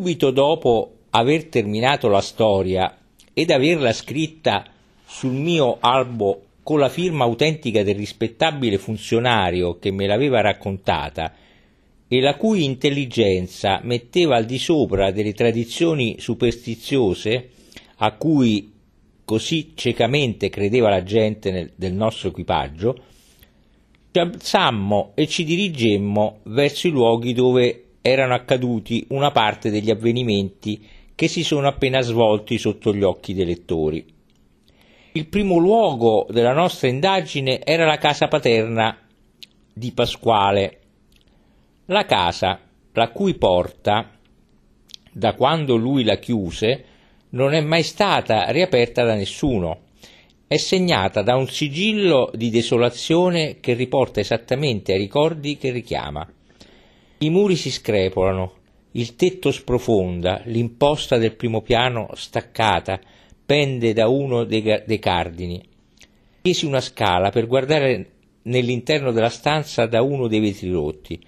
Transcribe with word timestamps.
Subito 0.00 0.30
dopo 0.30 0.92
aver 1.10 1.48
terminato 1.48 2.08
la 2.08 2.22
storia 2.22 2.96
ed 3.34 3.50
averla 3.50 3.92
scritta 3.92 4.64
sul 5.04 5.34
mio 5.34 5.76
albo 5.78 6.44
con 6.62 6.78
la 6.78 6.88
firma 6.88 7.24
autentica 7.24 7.82
del 7.82 7.96
rispettabile 7.96 8.78
funzionario 8.78 9.78
che 9.78 9.90
me 9.90 10.06
l'aveva 10.06 10.40
raccontata 10.40 11.34
e 12.08 12.20
la 12.20 12.34
cui 12.36 12.64
intelligenza 12.64 13.80
metteva 13.82 14.36
al 14.36 14.46
di 14.46 14.56
sopra 14.56 15.10
delle 15.10 15.34
tradizioni 15.34 16.16
superstiziose 16.18 17.50
a 17.96 18.12
cui 18.12 18.72
così 19.22 19.72
ciecamente 19.74 20.48
credeva 20.48 20.88
la 20.88 21.02
gente 21.02 21.50
nel, 21.50 21.72
del 21.76 21.92
nostro 21.92 22.30
equipaggio, 22.30 23.02
ci 24.12 24.18
alzammo 24.18 25.12
e 25.14 25.26
ci 25.26 25.44
dirigemmo 25.44 26.38
verso 26.44 26.86
i 26.86 26.90
luoghi 26.90 27.34
dove 27.34 27.84
erano 28.02 28.34
accaduti 28.34 29.06
una 29.10 29.30
parte 29.30 29.70
degli 29.70 29.90
avvenimenti 29.90 30.86
che 31.14 31.28
si 31.28 31.42
sono 31.42 31.68
appena 31.68 32.00
svolti 32.00 32.58
sotto 32.58 32.94
gli 32.94 33.02
occhi 33.02 33.34
dei 33.34 33.44
lettori. 33.44 34.04
Il 35.12 35.26
primo 35.26 35.58
luogo 35.58 36.26
della 36.30 36.52
nostra 36.52 36.88
indagine 36.88 37.62
era 37.64 37.84
la 37.84 37.98
casa 37.98 38.28
paterna 38.28 38.96
di 39.72 39.92
Pasquale, 39.92 40.78
la 41.86 42.04
casa 42.04 42.60
la 42.92 43.08
cui 43.10 43.34
porta, 43.34 44.16
da 45.12 45.34
quando 45.34 45.76
lui 45.76 46.04
la 46.04 46.16
chiuse, 46.16 46.84
non 47.30 47.52
è 47.52 47.60
mai 47.60 47.82
stata 47.82 48.50
riaperta 48.50 49.04
da 49.04 49.14
nessuno. 49.14 49.80
È 50.46 50.56
segnata 50.56 51.22
da 51.22 51.36
un 51.36 51.48
sigillo 51.48 52.30
di 52.34 52.50
desolazione 52.50 53.58
che 53.60 53.74
riporta 53.74 54.20
esattamente 54.20 54.92
ai 54.92 54.98
ricordi 54.98 55.56
che 55.56 55.70
richiama. 55.70 56.26
I 57.22 57.30
muri 57.30 57.56
si 57.56 57.70
screpolano, 57.70 58.54
il 58.92 59.14
tetto 59.14 59.50
sprofonda, 59.52 60.42
l'imposta 60.46 61.18
del 61.18 61.34
primo 61.34 61.60
piano 61.60 62.08
staccata, 62.14 62.98
pende 63.44 63.92
da 63.92 64.08
uno 64.08 64.44
dei, 64.44 64.62
dei 64.86 64.98
cardini. 64.98 65.62
Chiesi 66.42 66.64
una 66.66 66.80
scala 66.80 67.30
per 67.30 67.46
guardare 67.46 68.10
nell'interno 68.42 69.12
della 69.12 69.28
stanza 69.28 69.86
da 69.86 70.02
uno 70.02 70.28
dei 70.28 70.40
vetri 70.40 70.70
rotti 70.70 71.20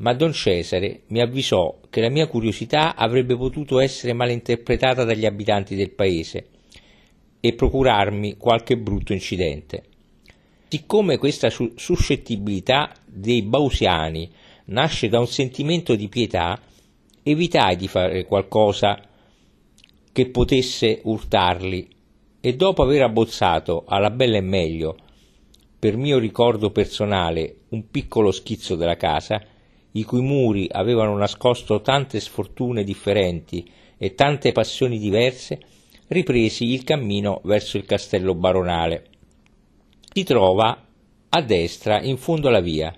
ma 0.00 0.14
don 0.14 0.32
Cesare 0.32 1.02
mi 1.08 1.20
avvisò 1.20 1.78
che 1.88 2.00
la 2.00 2.08
mia 2.08 2.26
curiosità 2.26 2.94
avrebbe 2.96 3.36
potuto 3.36 3.80
essere 3.80 4.12
malinterpretata 4.12 5.04
dagli 5.04 5.26
abitanti 5.26 5.74
del 5.74 5.90
paese 5.90 6.46
e 7.40 7.54
procurarmi 7.54 8.36
qualche 8.36 8.76
brutto 8.76 9.12
incidente. 9.12 9.82
Siccome 10.68 11.18
questa 11.18 11.50
suscettibilità 11.50 12.94
dei 13.04 13.42
bausiani 13.42 14.30
nasce 14.70 15.08
da 15.08 15.18
un 15.18 15.26
sentimento 15.26 15.94
di 15.94 16.08
pietà, 16.08 16.60
evitai 17.22 17.76
di 17.76 17.88
fare 17.88 18.24
qualcosa 18.24 19.00
che 20.12 20.28
potesse 20.28 21.00
urtarli 21.04 21.88
e 22.40 22.56
dopo 22.56 22.82
aver 22.82 23.02
abbozzato 23.02 23.84
alla 23.86 24.10
bella 24.10 24.38
e 24.38 24.42
meglio, 24.42 24.96
per 25.78 25.96
mio 25.96 26.18
ricordo 26.18 26.70
personale, 26.70 27.56
un 27.70 27.88
piccolo 27.90 28.30
schizzo 28.30 28.76
della 28.76 28.96
casa, 28.96 29.40
i 29.92 30.04
cui 30.04 30.20
muri 30.20 30.68
avevano 30.70 31.16
nascosto 31.16 31.80
tante 31.80 32.20
sfortune 32.20 32.84
differenti 32.84 33.68
e 33.98 34.14
tante 34.14 34.52
passioni 34.52 34.98
diverse, 34.98 35.60
ripresi 36.08 36.72
il 36.72 36.84
cammino 36.84 37.40
verso 37.44 37.76
il 37.76 37.86
castello 37.86 38.34
baronale. 38.34 39.06
Si 40.12 40.24
trova 40.24 40.86
a 41.28 41.42
destra 41.42 42.02
in 42.02 42.16
fondo 42.16 42.48
alla 42.48 42.60
via, 42.60 42.94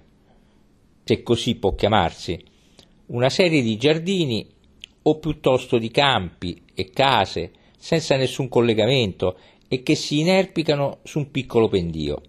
se 1.05 1.23
così 1.23 1.57
può 1.57 1.75
chiamarsi, 1.75 2.43
una 3.07 3.29
serie 3.29 3.63
di 3.63 3.77
giardini 3.77 4.47
o 5.03 5.19
piuttosto 5.19 5.79
di 5.79 5.91
campi 5.91 6.63
e 6.75 6.91
case 6.91 7.51
senza 7.77 8.17
nessun 8.17 8.49
collegamento 8.49 9.37
e 9.69 9.83
che 9.83 9.95
si 9.95 10.21
inerpicano 10.21 10.99
su 11.03 11.19
un 11.19 11.31
piccolo 11.31 11.69
pendio. 11.69 12.21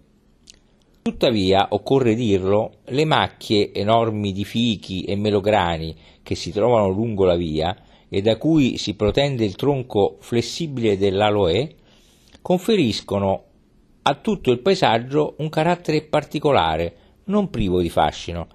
Tuttavia, 1.02 1.68
occorre 1.70 2.14
dirlo, 2.14 2.78
le 2.86 3.04
macchie 3.04 3.72
enormi 3.72 4.32
di 4.32 4.44
fichi 4.44 5.04
e 5.04 5.16
melograni 5.16 5.94
che 6.22 6.34
si 6.34 6.50
trovano 6.50 6.88
lungo 6.88 7.24
la 7.24 7.36
via 7.36 7.76
e 8.08 8.22
da 8.22 8.36
cui 8.38 8.78
si 8.78 8.94
protende 8.94 9.44
il 9.44 9.54
tronco 9.54 10.16
flessibile 10.20 10.96
dell'aloe, 10.96 11.74
conferiscono 12.40 13.44
a 14.02 14.14
tutto 14.14 14.50
il 14.50 14.60
paesaggio 14.60 15.34
un 15.38 15.48
carattere 15.48 16.02
particolare, 16.02 16.96
non 17.24 17.50
privo 17.50 17.80
di 17.80 17.90
fascino. 17.90 18.48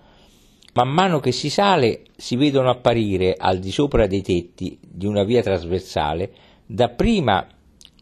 Man 0.79 0.94
mano 0.94 1.19
che 1.19 1.34
si 1.34 1.50
sale 1.50 2.03
si 2.16 2.38
vedono 2.38 2.69
apparire 2.69 3.35
al 3.38 3.59
di 3.59 3.69
sopra 3.69 4.07
dei 4.07 4.22
tetti 4.22 4.79
di 4.79 5.06
una 5.06 5.25
via 5.25 5.41
trasversale 5.41 6.31
dapprima 6.66 7.45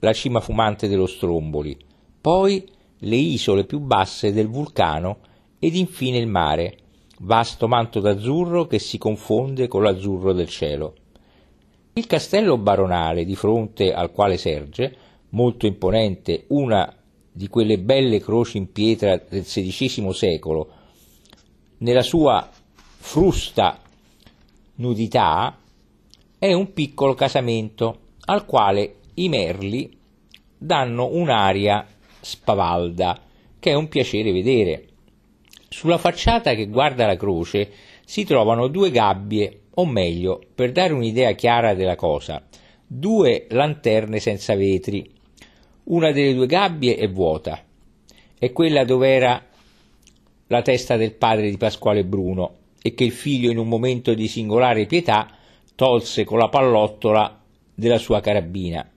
la 0.01 0.13
cima 0.13 0.41
fumante 0.41 0.87
dello 0.87 1.07
Stromboli, 1.07 1.75
poi 2.21 2.63
le 2.99 3.15
isole 3.15 3.63
più 3.63 3.79
basse 3.79 4.31
del 4.31 4.47
vulcano 4.47 5.21
ed 5.57 5.73
infine 5.73 6.19
il 6.19 6.27
mare, 6.27 6.77
vasto 7.21 7.67
manto 7.67 7.99
d'azzurro 7.99 8.67
che 8.67 8.77
si 8.77 8.99
confonde 8.99 9.67
con 9.67 9.81
l'azzurro 9.81 10.31
del 10.31 10.47
cielo. 10.47 10.93
Il 11.93 12.05
castello 12.05 12.59
baronale 12.59 13.25
di 13.25 13.35
fronte 13.35 13.91
al 13.91 14.11
quale 14.11 14.37
serge, 14.37 14.95
molto 15.29 15.65
imponente, 15.65 16.43
una 16.49 16.95
di 17.31 17.47
quelle 17.47 17.79
belle 17.79 18.19
croci 18.19 18.57
in 18.57 18.71
pietra 18.71 19.19
del 19.27 19.45
XVI 19.45 20.13
secolo, 20.13 20.69
nella 21.79 22.03
sua 22.03 22.47
frusta 23.07 23.79
nudità, 24.75 25.57
è 26.37 26.51
un 26.51 26.73
piccolo 26.73 27.13
casamento 27.13 27.99
al 28.25 28.45
quale 28.45 28.95
i 29.13 29.29
merli 29.29 29.97
danno 30.57 31.07
un'aria 31.13 31.87
spavalda, 32.19 33.21
che 33.59 33.71
è 33.71 33.75
un 33.75 33.87
piacere 33.87 34.33
vedere. 34.33 34.87
Sulla 35.69 35.97
facciata 35.97 36.53
che 36.53 36.67
guarda 36.67 37.05
la 37.05 37.15
croce 37.15 37.71
si 38.03 38.25
trovano 38.25 38.67
due 38.67 38.91
gabbie, 38.91 39.61
o 39.75 39.85
meglio, 39.85 40.41
per 40.53 40.73
dare 40.73 40.91
un'idea 40.91 41.31
chiara 41.31 41.73
della 41.75 41.95
cosa, 41.95 42.45
due 42.85 43.47
lanterne 43.51 44.19
senza 44.19 44.53
vetri. 44.53 45.09
Una 45.85 46.11
delle 46.11 46.33
due 46.33 46.45
gabbie 46.45 46.97
è 46.97 47.09
vuota, 47.09 47.63
è 48.37 48.51
quella 48.51 48.83
dove 48.83 49.07
era 49.07 49.41
la 50.47 50.61
testa 50.61 50.97
del 50.97 51.13
padre 51.13 51.49
di 51.49 51.55
Pasquale 51.55 52.03
Bruno 52.03 52.65
e 52.87 52.93
che 52.93 53.03
il 53.03 53.11
figlio 53.11 53.51
in 53.51 53.57
un 53.57 53.67
momento 53.67 54.13
di 54.13 54.29
singolare 54.29 54.85
pietà 54.85 55.27
tolse 55.75 56.23
con 56.23 56.37
la 56.37 56.47
pallottola 56.47 57.37
della 57.75 57.97
sua 57.97 58.21
carabina. 58.21 58.89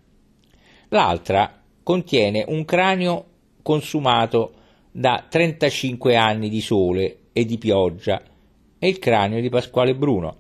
L'altra 0.91 1.61
contiene 1.83 2.45
un 2.47 2.65
cranio 2.65 3.25
consumato 3.63 4.53
da 4.93 5.27
35 5.29 6.15
anni 6.15 6.49
di 6.49 6.61
sole 6.61 7.19
e 7.33 7.45
di 7.45 7.59
pioggia 7.59 8.23
e 8.79 8.89
il 8.89 9.01
cranio 9.01 9.41
di 9.41 9.49
Pasquale 9.49 9.97
Bruno. 9.97 10.37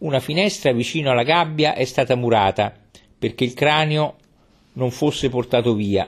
Una 0.00 0.20
finestra 0.20 0.72
vicino 0.72 1.10
alla 1.10 1.22
gabbia 1.22 1.72
è 1.72 1.86
stata 1.86 2.16
murata 2.16 2.70
perché 3.18 3.44
il 3.44 3.54
cranio 3.54 4.16
non 4.74 4.90
fosse 4.90 5.30
portato 5.30 5.72
via, 5.72 6.06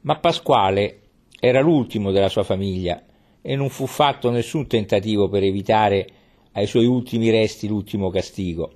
ma 0.00 0.18
Pasquale 0.18 1.02
era 1.38 1.60
l'ultimo 1.60 2.10
della 2.10 2.28
sua 2.28 2.42
famiglia 2.42 3.00
e 3.48 3.54
non 3.54 3.68
fu 3.68 3.86
fatto 3.86 4.28
nessun 4.30 4.66
tentativo 4.66 5.28
per 5.28 5.44
evitare 5.44 6.08
ai 6.52 6.66
suoi 6.66 6.84
ultimi 6.84 7.30
resti 7.30 7.68
l'ultimo 7.68 8.10
castigo. 8.10 8.72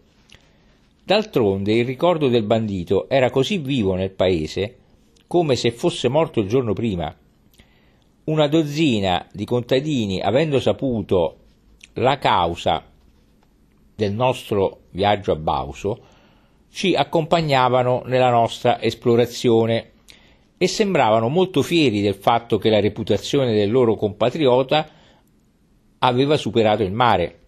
D'altronde 1.03 1.73
il 1.73 1.85
ricordo 1.85 2.29
del 2.29 2.45
bandito 2.45 3.09
era 3.09 3.31
così 3.31 3.59
vivo 3.59 3.97
nel 3.97 4.13
paese 4.13 4.77
come 5.27 5.57
se 5.57 5.73
fosse 5.73 6.07
morto 6.07 6.39
il 6.39 6.47
giorno 6.47 6.73
prima. 6.73 7.13
Una 8.25 8.47
dozzina 8.47 9.27
di 9.33 9.45
contadini, 9.45 10.21
avendo 10.21 10.61
saputo 10.61 11.39
la 11.95 12.19
causa 12.19 12.85
del 13.97 14.13
nostro 14.13 14.83
viaggio 14.91 15.33
a 15.33 15.37
Bauso, 15.37 16.01
ci 16.71 16.95
accompagnavano 16.95 18.05
nella 18.07 18.31
nostra 18.31 18.81
esplorazione 18.81 19.95
e 20.63 20.69
sembravano 20.69 21.31
molto 21.31 21.63
fieri 21.63 22.03
del 22.03 22.17
fatto 22.17 22.59
che 22.59 22.69
la 22.69 22.81
reputazione 22.81 23.55
del 23.55 23.71
loro 23.71 23.95
compatriota 23.95 24.87
aveva 26.01 26.37
superato 26.37 26.83
il 26.83 26.93
mare. 26.93 27.39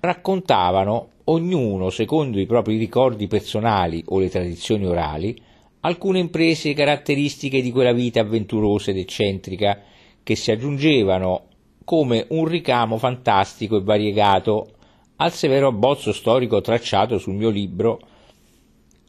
Raccontavano 0.00 1.10
ognuno 1.24 1.90
secondo 1.90 2.40
i 2.40 2.46
propri 2.46 2.78
ricordi 2.78 3.26
personali 3.26 4.02
o 4.06 4.18
le 4.18 4.30
tradizioni 4.30 4.86
orali, 4.86 5.38
alcune 5.80 6.18
imprese 6.18 6.72
caratteristiche 6.72 7.60
di 7.60 7.70
quella 7.70 7.92
vita 7.92 8.20
avventurosa 8.20 8.92
ed 8.92 8.96
eccentrica 8.96 9.82
che 10.22 10.36
si 10.36 10.50
aggiungevano 10.50 11.48
come 11.84 12.24
un 12.30 12.46
ricamo 12.46 12.96
fantastico 12.96 13.76
e 13.76 13.82
variegato 13.82 14.68
al 15.16 15.32
severo 15.32 15.68
abbozzo 15.68 16.14
storico 16.14 16.62
tracciato 16.62 17.18
sul 17.18 17.34
mio 17.34 17.50
libro 17.50 18.00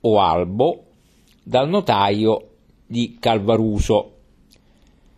o 0.01 0.19
albo 0.19 0.83
dal 1.42 1.69
notaio 1.69 2.47
di 2.88 3.18
Calvaruso. 3.19 4.13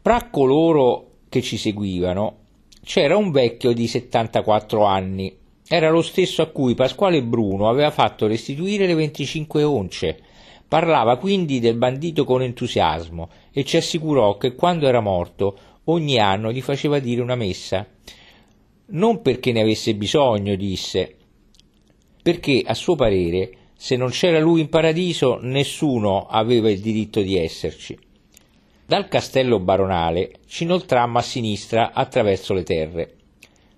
Fra 0.01 0.29
coloro 0.29 1.11
che 1.29 1.41
ci 1.41 1.57
seguivano 1.57 2.37
c'era 2.83 3.15
un 3.15 3.31
vecchio 3.31 3.71
di 3.71 3.87
74 3.87 4.83
anni 4.83 5.37
era 5.71 5.91
lo 5.91 6.01
stesso 6.01 6.41
a 6.41 6.47
cui 6.47 6.73
Pasquale 6.73 7.21
Bruno 7.21 7.69
aveva 7.69 7.91
fatto 7.91 8.25
restituire 8.25 8.87
le 8.87 8.95
25 8.95 9.61
once. 9.61 10.17
Parlava 10.67 11.17
quindi 11.17 11.59
del 11.59 11.75
bandito 11.75 12.23
con 12.23 12.41
entusiasmo 12.41 13.29
e 13.51 13.63
ci 13.63 13.77
assicurò 13.77 14.35
che 14.37 14.55
quando 14.55 14.87
era 14.87 14.99
morto 14.99 15.57
ogni 15.83 16.17
anno 16.17 16.51
gli 16.51 16.61
faceva 16.61 16.97
dire 16.97 17.21
una 17.21 17.35
messa. 17.35 17.85
Non 18.87 19.21
perché 19.21 19.51
ne 19.51 19.61
avesse 19.61 19.93
bisogno, 19.93 20.55
disse, 20.55 21.15
perché 22.23 22.63
a 22.65 22.73
suo 22.73 22.95
parere 22.95 23.51
se 23.81 23.95
non 23.95 24.09
c'era 24.09 24.41
lui 24.41 24.59
in 24.59 24.67
paradiso 24.67 25.39
nessuno 25.41 26.27
aveva 26.27 26.69
il 26.69 26.81
diritto 26.81 27.21
di 27.21 27.37
esserci. 27.37 27.97
Dal 28.85 29.07
castello 29.07 29.61
baronale 29.61 30.33
ci 30.47 30.63
inoltrammo 30.63 31.17
a 31.17 31.21
sinistra 31.21 31.93
attraverso 31.93 32.53
le 32.53 32.63
terre. 32.63 33.15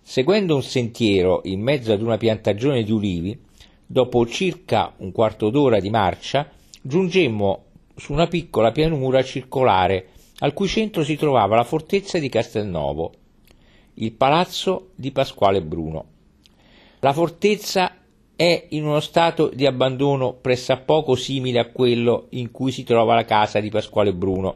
Seguendo 0.02 0.56
un 0.56 0.64
sentiero 0.64 1.42
in 1.44 1.62
mezzo 1.62 1.94
ad 1.94 2.02
una 2.02 2.18
piantagione 2.18 2.82
di 2.82 2.92
ulivi, 2.92 3.40
dopo 3.86 4.26
circa 4.26 4.92
un 4.98 5.12
quarto 5.12 5.52
d'ora 5.52 5.80
di 5.80 5.92
marcia, 5.92 6.50
giungemmo 6.82 7.66
su 7.96 8.12
una 8.12 8.26
piccola 8.26 8.72
pianura 8.72 9.22
circolare 9.22 10.08
al 10.40 10.54
cui 10.54 10.68
centro 10.68 11.04
si 11.04 11.16
trovava 11.16 11.58
la 11.58 11.64
fortezza 11.64 12.18
di 12.18 12.28
Castelnovo, 12.28 13.14
il 13.94 14.14
palazzo 14.14 14.90
di 14.96 15.12
Pasquale 15.12 15.62
Bruno. 15.62 16.06
La 17.02 17.14
fortezza 17.14 18.01
è 18.42 18.66
in 18.70 18.88
uno 18.88 19.02
stato 19.02 19.52
di 19.54 19.68
abbandono 19.68 20.34
pressappoco 20.34 21.14
simile 21.14 21.60
a 21.60 21.68
quello 21.68 22.26
in 22.30 22.50
cui 22.50 22.72
si 22.72 22.84
trova 22.84 23.14
la 23.14 23.24
casa 23.24 23.60
di 23.60 23.70
Pasquale 23.70 24.16
Bruno. 24.16 24.56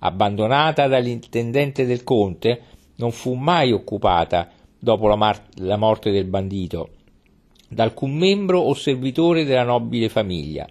Abbandonata 0.00 0.86
dall'intendente 0.88 1.86
del 1.86 2.04
conte, 2.04 2.60
non 2.96 3.10
fu 3.10 3.32
mai 3.32 3.72
occupata 3.72 4.50
dopo 4.78 5.08
la, 5.08 5.16
mar- 5.16 5.42
la 5.54 5.78
morte 5.78 6.10
del 6.10 6.26
bandito, 6.26 6.90
da 7.66 7.84
alcun 7.84 8.12
membro 8.14 8.58
o 8.58 8.74
servitore 8.74 9.46
della 9.46 9.64
nobile 9.64 10.10
famiglia. 10.10 10.68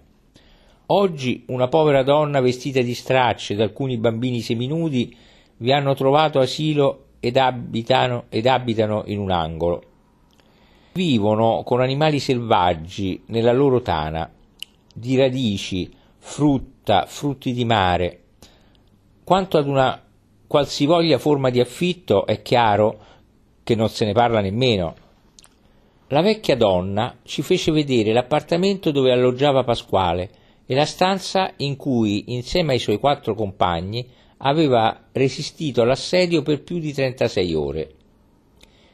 Oggi 0.86 1.42
una 1.48 1.66
povera 1.66 2.04
donna 2.04 2.40
vestita 2.40 2.80
di 2.82 2.94
stracce 2.94 3.54
ed 3.54 3.60
alcuni 3.60 3.96
bambini 3.96 4.42
seminudi 4.42 5.12
vi 5.56 5.72
hanno 5.72 5.94
trovato 5.94 6.38
asilo 6.38 7.06
ed 7.18 7.36
abitano, 7.36 8.26
ed 8.28 8.46
abitano 8.46 9.02
in 9.06 9.18
un 9.18 9.32
angolo. 9.32 9.87
Vivono 10.98 11.62
con 11.64 11.80
animali 11.80 12.18
selvaggi 12.18 13.22
nella 13.26 13.52
loro 13.52 13.82
tana, 13.82 14.28
di 14.92 15.16
radici, 15.16 15.88
frutta, 16.18 17.06
frutti 17.06 17.52
di 17.52 17.64
mare. 17.64 18.22
Quanto 19.22 19.58
ad 19.58 19.68
una 19.68 20.02
qualsivoglia 20.48 21.18
forma 21.18 21.50
di 21.50 21.60
affitto, 21.60 22.26
è 22.26 22.42
chiaro 22.42 22.98
che 23.62 23.76
non 23.76 23.88
se 23.90 24.06
ne 24.06 24.12
parla 24.12 24.40
nemmeno. 24.40 24.96
La 26.08 26.20
vecchia 26.20 26.56
donna 26.56 27.18
ci 27.22 27.42
fece 27.42 27.70
vedere 27.70 28.12
l'appartamento 28.12 28.90
dove 28.90 29.12
alloggiava 29.12 29.62
Pasquale 29.62 30.30
e 30.66 30.74
la 30.74 30.84
stanza 30.84 31.52
in 31.58 31.76
cui, 31.76 32.34
insieme 32.34 32.72
ai 32.72 32.80
suoi 32.80 32.98
quattro 32.98 33.36
compagni, 33.36 34.04
aveva 34.38 35.04
resistito 35.12 35.80
all'assedio 35.80 36.42
per 36.42 36.64
più 36.64 36.80
di 36.80 36.92
36 36.92 37.54
ore. 37.54 37.92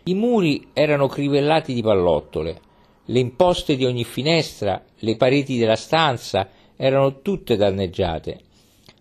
I 0.05 0.15
muri 0.15 0.69
erano 0.73 1.07
crivellati 1.07 1.75
di 1.75 1.83
pallottole, 1.83 2.61
le 3.07 3.19
imposte 3.19 3.77
di 3.77 3.85
ogni 3.85 4.05
finestra, 4.05 4.83
le 4.99 5.17
pareti 5.17 5.59
della 5.59 5.77
stanza 5.77 6.49
erano 6.77 7.21
tutte 7.21 7.57
danneggiate. 7.57 8.41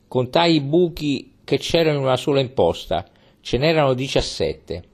Contai 0.08 0.56
i 0.56 0.62
buchi 0.62 1.36
che 1.44 1.58
c'erano 1.58 1.98
in 1.98 2.04
una 2.04 2.18
sola 2.18 2.40
imposta, 2.40 3.06
ce 3.42 3.58
n'erano 3.58 3.94
17 3.94 4.92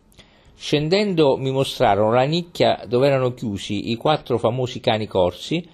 Scendendo 0.61 1.37
mi 1.37 1.51
mostrarono 1.51 2.11
la 2.11 2.25
nicchia 2.25 2.83
dove 2.85 3.07
erano 3.07 3.33
chiusi 3.33 3.91
i 3.91 3.95
quattro 3.95 4.37
famosi 4.37 4.81
cani 4.81 5.07
corsi 5.07 5.65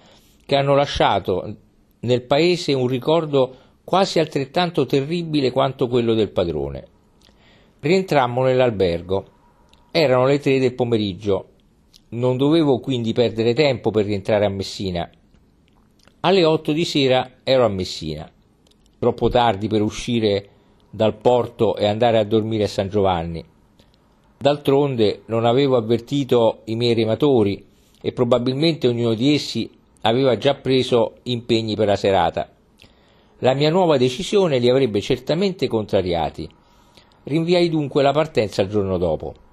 che 0.46 0.54
hanno 0.54 0.76
lasciato 0.76 1.56
nel 2.00 2.22
paese 2.22 2.72
un 2.72 2.86
ricordo 2.86 3.56
quasi 3.82 4.20
altrettanto 4.20 4.86
terribile 4.86 5.50
quanto 5.50 5.88
quello 5.88 6.14
del 6.14 6.30
padrone. 6.30 6.86
Rientrammo 7.80 8.44
nell'albergo. 8.44 9.26
Erano 9.98 10.26
le 10.26 10.38
tre 10.40 10.58
del 10.58 10.74
pomeriggio. 10.74 11.52
Non 12.10 12.36
dovevo 12.36 12.80
quindi 12.80 13.14
perdere 13.14 13.54
tempo 13.54 13.90
per 13.90 14.04
rientrare 14.04 14.44
a 14.44 14.50
Messina. 14.50 15.08
Alle 16.20 16.44
otto 16.44 16.72
di 16.72 16.84
sera 16.84 17.36
ero 17.42 17.64
a 17.64 17.68
Messina. 17.68 18.30
Troppo 18.98 19.30
tardi 19.30 19.68
per 19.68 19.80
uscire 19.80 20.48
dal 20.90 21.16
porto 21.16 21.76
e 21.76 21.86
andare 21.86 22.18
a 22.18 22.24
dormire 22.24 22.64
a 22.64 22.68
San 22.68 22.90
Giovanni 22.90 23.42
D'altronde 24.36 25.22
non 25.28 25.46
avevo 25.46 25.78
avvertito 25.78 26.60
i 26.64 26.76
miei 26.76 26.92
rematori 26.92 27.64
e 27.98 28.12
probabilmente 28.12 28.88
ognuno 28.88 29.14
di 29.14 29.32
essi 29.32 29.70
aveva 30.02 30.36
già 30.36 30.56
preso 30.56 31.14
impegni 31.22 31.74
per 31.74 31.86
la 31.86 31.96
serata. 31.96 32.50
La 33.38 33.54
mia 33.54 33.70
nuova 33.70 33.96
decisione 33.96 34.58
li 34.58 34.68
avrebbe 34.68 35.00
certamente 35.00 35.68
contrariati. 35.68 36.46
Rinviai 37.22 37.70
dunque 37.70 38.02
la 38.02 38.12
partenza 38.12 38.60
il 38.60 38.68
giorno 38.68 38.98
dopo. 38.98 39.44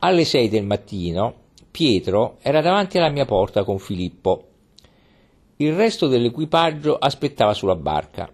Alle 0.00 0.24
sei 0.24 0.48
del 0.48 0.64
mattino 0.64 1.34
Pietro 1.72 2.36
era 2.40 2.60
davanti 2.60 2.98
alla 2.98 3.10
mia 3.10 3.24
porta 3.24 3.64
con 3.64 3.80
Filippo. 3.80 4.44
Il 5.56 5.74
resto 5.74 6.06
dell'equipaggio 6.06 6.96
aspettava 6.96 7.52
sulla 7.52 7.74
barca. 7.74 8.30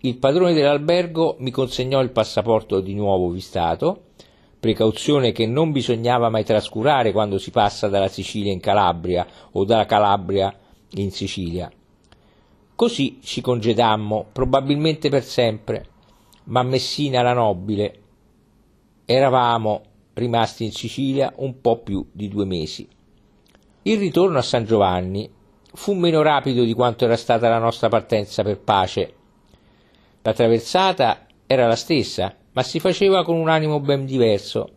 Il 0.00 0.18
padrone 0.18 0.52
dell'albergo 0.52 1.36
mi 1.38 1.50
consegnò 1.50 2.02
il 2.02 2.10
passaporto 2.10 2.80
di 2.80 2.94
nuovo 2.94 3.30
vistato 3.30 4.02
precauzione 4.60 5.32
che 5.32 5.46
non 5.46 5.72
bisognava 5.72 6.28
mai 6.28 6.44
trascurare 6.44 7.12
quando 7.12 7.38
si 7.38 7.50
passa 7.50 7.88
dalla 7.88 8.08
Sicilia 8.08 8.52
in 8.52 8.60
Calabria 8.60 9.26
o 9.52 9.64
dalla 9.64 9.86
Calabria 9.86 10.54
in 10.90 11.10
Sicilia. 11.10 11.70
Così 12.74 13.20
ci 13.22 13.40
congedammo, 13.40 14.26
probabilmente 14.30 15.08
per 15.08 15.24
sempre, 15.24 15.86
ma 16.44 16.62
Messina 16.62 17.22
la 17.22 17.32
nobile. 17.32 18.00
Eravamo 19.06 19.82
rimasti 20.18 20.64
in 20.64 20.72
Sicilia 20.72 21.32
un 21.36 21.60
po' 21.60 21.78
più 21.78 22.06
di 22.12 22.28
due 22.28 22.44
mesi. 22.44 22.86
Il 23.82 23.98
ritorno 23.98 24.38
a 24.38 24.42
San 24.42 24.64
Giovanni 24.64 25.30
fu 25.72 25.94
meno 25.94 26.22
rapido 26.22 26.64
di 26.64 26.74
quanto 26.74 27.04
era 27.04 27.16
stata 27.16 27.48
la 27.48 27.58
nostra 27.58 27.88
partenza 27.88 28.42
per 28.42 28.60
pace. 28.60 29.14
La 30.22 30.32
traversata 30.32 31.26
era 31.46 31.66
la 31.66 31.76
stessa, 31.76 32.34
ma 32.52 32.62
si 32.62 32.80
faceva 32.80 33.24
con 33.24 33.36
un 33.36 33.48
animo 33.48 33.80
ben 33.80 34.04
diverso. 34.04 34.68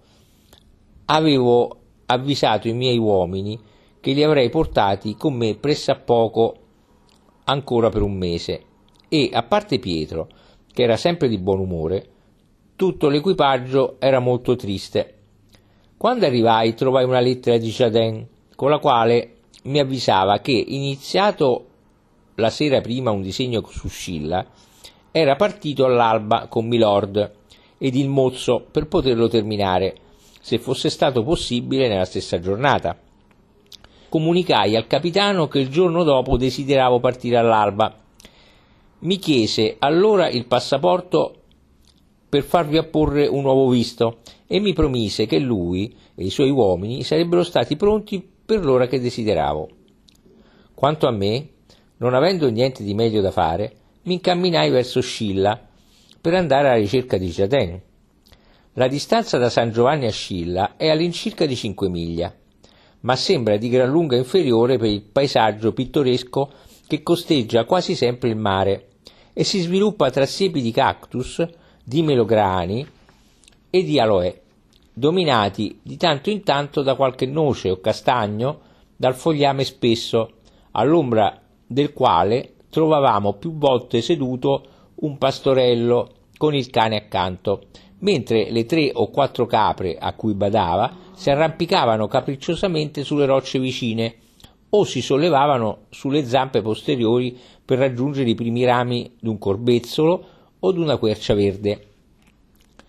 Avevo 1.06 1.78
avvisato 2.06 2.68
i 2.68 2.74
miei 2.74 2.98
uomini 2.98 3.60
che 4.00 4.14
li 4.14 4.24
avrei 4.24 4.50
portati 4.50 5.16
con 5.16 5.34
me 5.34 5.56
pressappoco 5.56 6.56
ancora 7.46 7.90
per 7.90 8.02
un 8.02 8.14
mese 8.14 8.64
e, 9.10 9.30
a 9.34 9.44
parte 9.44 9.80
Pietro, 9.80 10.30
che 10.72 10.84
era 10.84 10.96
sempre 10.96 11.28
di 11.28 11.38
buon 11.38 11.60
umore, 11.60 12.08
tutto 12.76 13.10
l'equipaggio 13.10 13.98
era 14.00 14.20
molto 14.20 14.56
triste. 14.56 15.16
Quando 16.02 16.26
arrivai 16.26 16.74
trovai 16.74 17.04
una 17.04 17.20
lettera 17.20 17.60
di 17.60 17.72
Chadin 17.72 18.26
con 18.56 18.72
la 18.72 18.80
quale 18.80 19.42
mi 19.66 19.78
avvisava 19.78 20.40
che, 20.40 20.52
iniziato 20.52 21.68
la 22.38 22.50
sera 22.50 22.82
prima 22.82 23.12
un 23.12 23.22
disegno 23.22 23.64
su 23.70 23.88
Scilla, 23.88 24.44
era 25.12 25.36
partito 25.36 25.86
all'alba 25.86 26.48
con 26.48 26.66
Milord 26.66 27.34
ed 27.78 27.94
il 27.94 28.10
mozzo 28.10 28.66
per 28.72 28.88
poterlo 28.88 29.28
terminare, 29.28 29.96
se 30.42 30.58
fosse 30.58 30.90
stato 30.90 31.22
possibile 31.22 31.88
nella 31.88 32.06
stessa 32.06 32.40
giornata. 32.40 32.98
Comunicai 34.10 34.76
al 34.76 34.88
capitano 34.88 35.48
che 35.48 35.60
il 35.60 35.70
giorno 35.70 36.02
dopo 36.02 36.36
desideravo 36.36 37.00
partire 37.00 37.38
all'alba. 37.38 37.96
Mi 39.02 39.18
chiese 39.18 39.76
allora 39.78 40.30
il 40.30 40.48
passaporto 40.48 41.41
per 42.32 42.44
farvi 42.44 42.78
apporre 42.78 43.28
un 43.28 43.42
nuovo 43.42 43.68
visto 43.68 44.20
e 44.48 44.62
mi 44.62 44.72
promise 44.72 45.26
che 45.26 45.38
lui 45.38 45.94
e 46.16 46.24
i 46.24 46.30
suoi 46.30 46.50
uomini 46.50 47.04
sarebbero 47.04 47.44
stati 47.44 47.76
pronti 47.76 48.26
per 48.46 48.64
l'ora 48.64 48.88
che 48.88 49.02
desideravo. 49.02 49.70
Quanto 50.74 51.08
a 51.08 51.12
me, 51.12 51.50
non 51.98 52.14
avendo 52.14 52.50
niente 52.50 52.86
di 52.86 52.94
meglio 52.94 53.20
da 53.20 53.32
fare, 53.32 53.76
mi 54.04 54.14
incamminai 54.14 54.70
verso 54.70 55.02
Scilla 55.02 55.60
per 56.22 56.34
andare 56.34 56.70
alla 56.70 56.78
ricerca 56.78 57.18
di 57.18 57.28
Jaden. 57.28 57.82
La 58.76 58.88
distanza 58.88 59.38
da 59.38 59.50
San 59.50 59.74
Giovanni 59.74 60.06
a 60.06 60.12
Scilla 60.12 60.78
è 60.78 60.88
all'incirca 60.88 61.46
di 61.46 61.58
5 61.58 61.90
miglia, 61.90 62.34
ma 63.02 63.18
sembra 63.18 63.58
di 63.58 63.68
gran 63.68 63.90
lunga 63.90 64.16
inferiore 64.16 64.78
per 64.78 64.88
il 64.88 65.02
paesaggio 65.02 65.74
pittoresco 65.74 66.50
che 66.88 67.04
costeggia 67.04 67.66
quasi 67.66 67.94
sempre 67.94 68.30
il 68.30 68.38
mare 68.38 68.88
e 69.34 69.44
si 69.44 69.60
sviluppa 69.60 70.10
tra 70.10 70.26
siepi 70.26 70.62
di 70.62 70.72
cactus, 70.72 71.46
di 71.92 72.04
melograni 72.04 72.88
e 73.70 73.84
di 73.84 74.00
aloe, 74.00 74.44
dominati 74.94 75.78
di 75.84 75.98
tanto 75.98 76.30
in 76.30 76.42
tanto 76.42 76.84
da 76.84 76.96
qualche 76.96 77.26
noce 77.26 77.70
o 77.70 77.82
castagno 77.82 78.62
dal 78.96 79.14
fogliame 79.14 79.66
spesso, 79.66 80.36
all'ombra 80.72 81.38
del 81.68 81.92
quale 81.92 82.54
trovavamo 82.70 83.34
più 83.34 83.58
volte 83.58 84.00
seduto 84.00 84.64
un 85.02 85.18
pastorello 85.18 86.12
con 86.38 86.56
il 86.56 86.70
cane 86.70 86.96
accanto, 86.96 87.64
mentre 88.00 88.52
le 88.52 88.66
tre 88.66 88.92
o 88.94 89.10
quattro 89.10 89.46
capre 89.46 89.98
a 89.98 90.14
cui 90.14 90.34
badava 90.34 90.96
si 91.14 91.30
arrampicavano 91.30 92.08
capricciosamente 92.08 93.04
sulle 93.04 93.26
rocce 93.26 93.60
vicine 93.60 94.16
o 94.70 94.86
si 94.86 95.02
sollevavano 95.02 95.88
sulle 95.90 96.24
zampe 96.24 96.62
posteriori 96.62 97.38
per 97.66 97.80
raggiungere 97.80 98.30
i 98.30 98.36
primi 98.36 98.64
rami 98.64 99.14
d'un 99.20 99.38
corbezzolo 99.38 100.40
o 100.62 100.72
d'una 100.72 100.98
quercia 100.98 101.34
verde. 101.34 101.88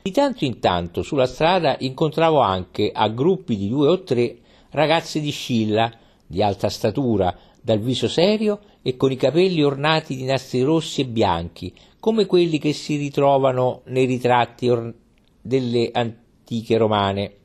Di 0.02 0.10
tanto 0.10 0.44
in 0.44 0.58
tanto 0.58 1.02
sulla 1.02 1.26
strada 1.26 1.76
incontravo 1.78 2.40
anche 2.40 2.90
a 2.92 3.08
gruppi 3.08 3.56
di 3.56 3.68
due 3.68 3.88
o 3.88 4.02
tre 4.02 4.36
ragazze 4.70 5.20
di 5.20 5.30
Scilla, 5.30 5.92
di 6.26 6.42
alta 6.42 6.68
statura, 6.68 7.36
dal 7.60 7.78
viso 7.78 8.08
serio 8.08 8.60
e 8.82 8.96
con 8.96 9.12
i 9.12 9.16
capelli 9.16 9.62
ornati 9.62 10.16
di 10.16 10.24
nastri 10.24 10.62
rossi 10.62 11.02
e 11.02 11.06
bianchi, 11.06 11.72
come 12.00 12.26
quelli 12.26 12.58
che 12.58 12.72
si 12.72 12.96
ritrovano 12.96 13.82
nei 13.86 14.06
ritratti 14.06 14.68
or- 14.68 14.92
delle 15.40 15.90
antiche 15.92 16.76
romane. 16.76 17.36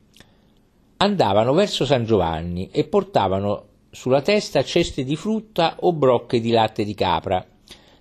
Andavano 0.96 1.52
verso 1.52 1.86
San 1.86 2.04
Giovanni 2.04 2.70
e 2.72 2.84
portavano 2.84 3.66
sulla 3.90 4.20
testa 4.20 4.64
ceste 4.64 5.04
di 5.04 5.14
frutta 5.14 5.76
o 5.80 5.92
brocche 5.92 6.40
di 6.40 6.50
latte 6.50 6.84
di 6.84 6.94
capra. 6.94 7.46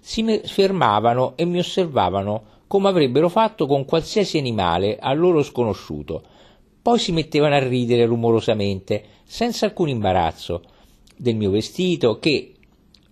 Si 0.07 0.23
fermavano 0.45 1.33
e 1.35 1.43
mi 1.43 1.59
osservavano 1.59 2.43
come 2.67 2.87
avrebbero 2.87 3.27
fatto 3.27 3.67
con 3.67 3.83
qualsiasi 3.83 4.37
animale 4.37 4.97
a 4.97 5.11
loro 5.11 5.43
sconosciuto. 5.43 6.23
Poi 6.81 6.97
si 6.97 7.11
mettevano 7.11 7.55
a 7.55 7.67
ridere 7.67 8.05
rumorosamente, 8.05 9.03
senza 9.25 9.65
alcun 9.65 9.89
imbarazzo, 9.89 10.63
del 11.13 11.35
mio 11.35 11.49
vestito 11.49 12.19
che, 12.19 12.53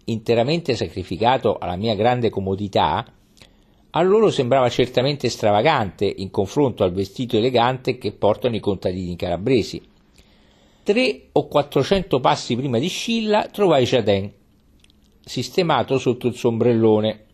interamente 0.05 0.73
sacrificato 0.77 1.57
alla 1.57 1.75
mia 1.75 1.95
grande 1.95 2.29
comodità, 2.29 3.05
a 3.89 4.01
loro 4.01 4.31
sembrava 4.31 4.69
certamente 4.69 5.27
stravagante 5.27 6.05
in 6.05 6.31
confronto 6.31 6.85
al 6.85 6.93
vestito 6.93 7.35
elegante 7.35 7.97
che 7.97 8.13
portano 8.13 8.55
i 8.55 8.61
contadini 8.61 9.17
calabresi. 9.17 9.81
Tre 10.81 11.27
o 11.33 11.47
quattrocento 11.49 12.21
passi 12.21 12.55
prima 12.55 12.79
di 12.79 12.87
Scilla 12.87 13.49
trovai 13.51 13.83
Jaden, 13.83 14.31
sistemato 15.25 15.97
sotto 15.97 16.27
il 16.27 16.35
sombrellone, 16.35 17.25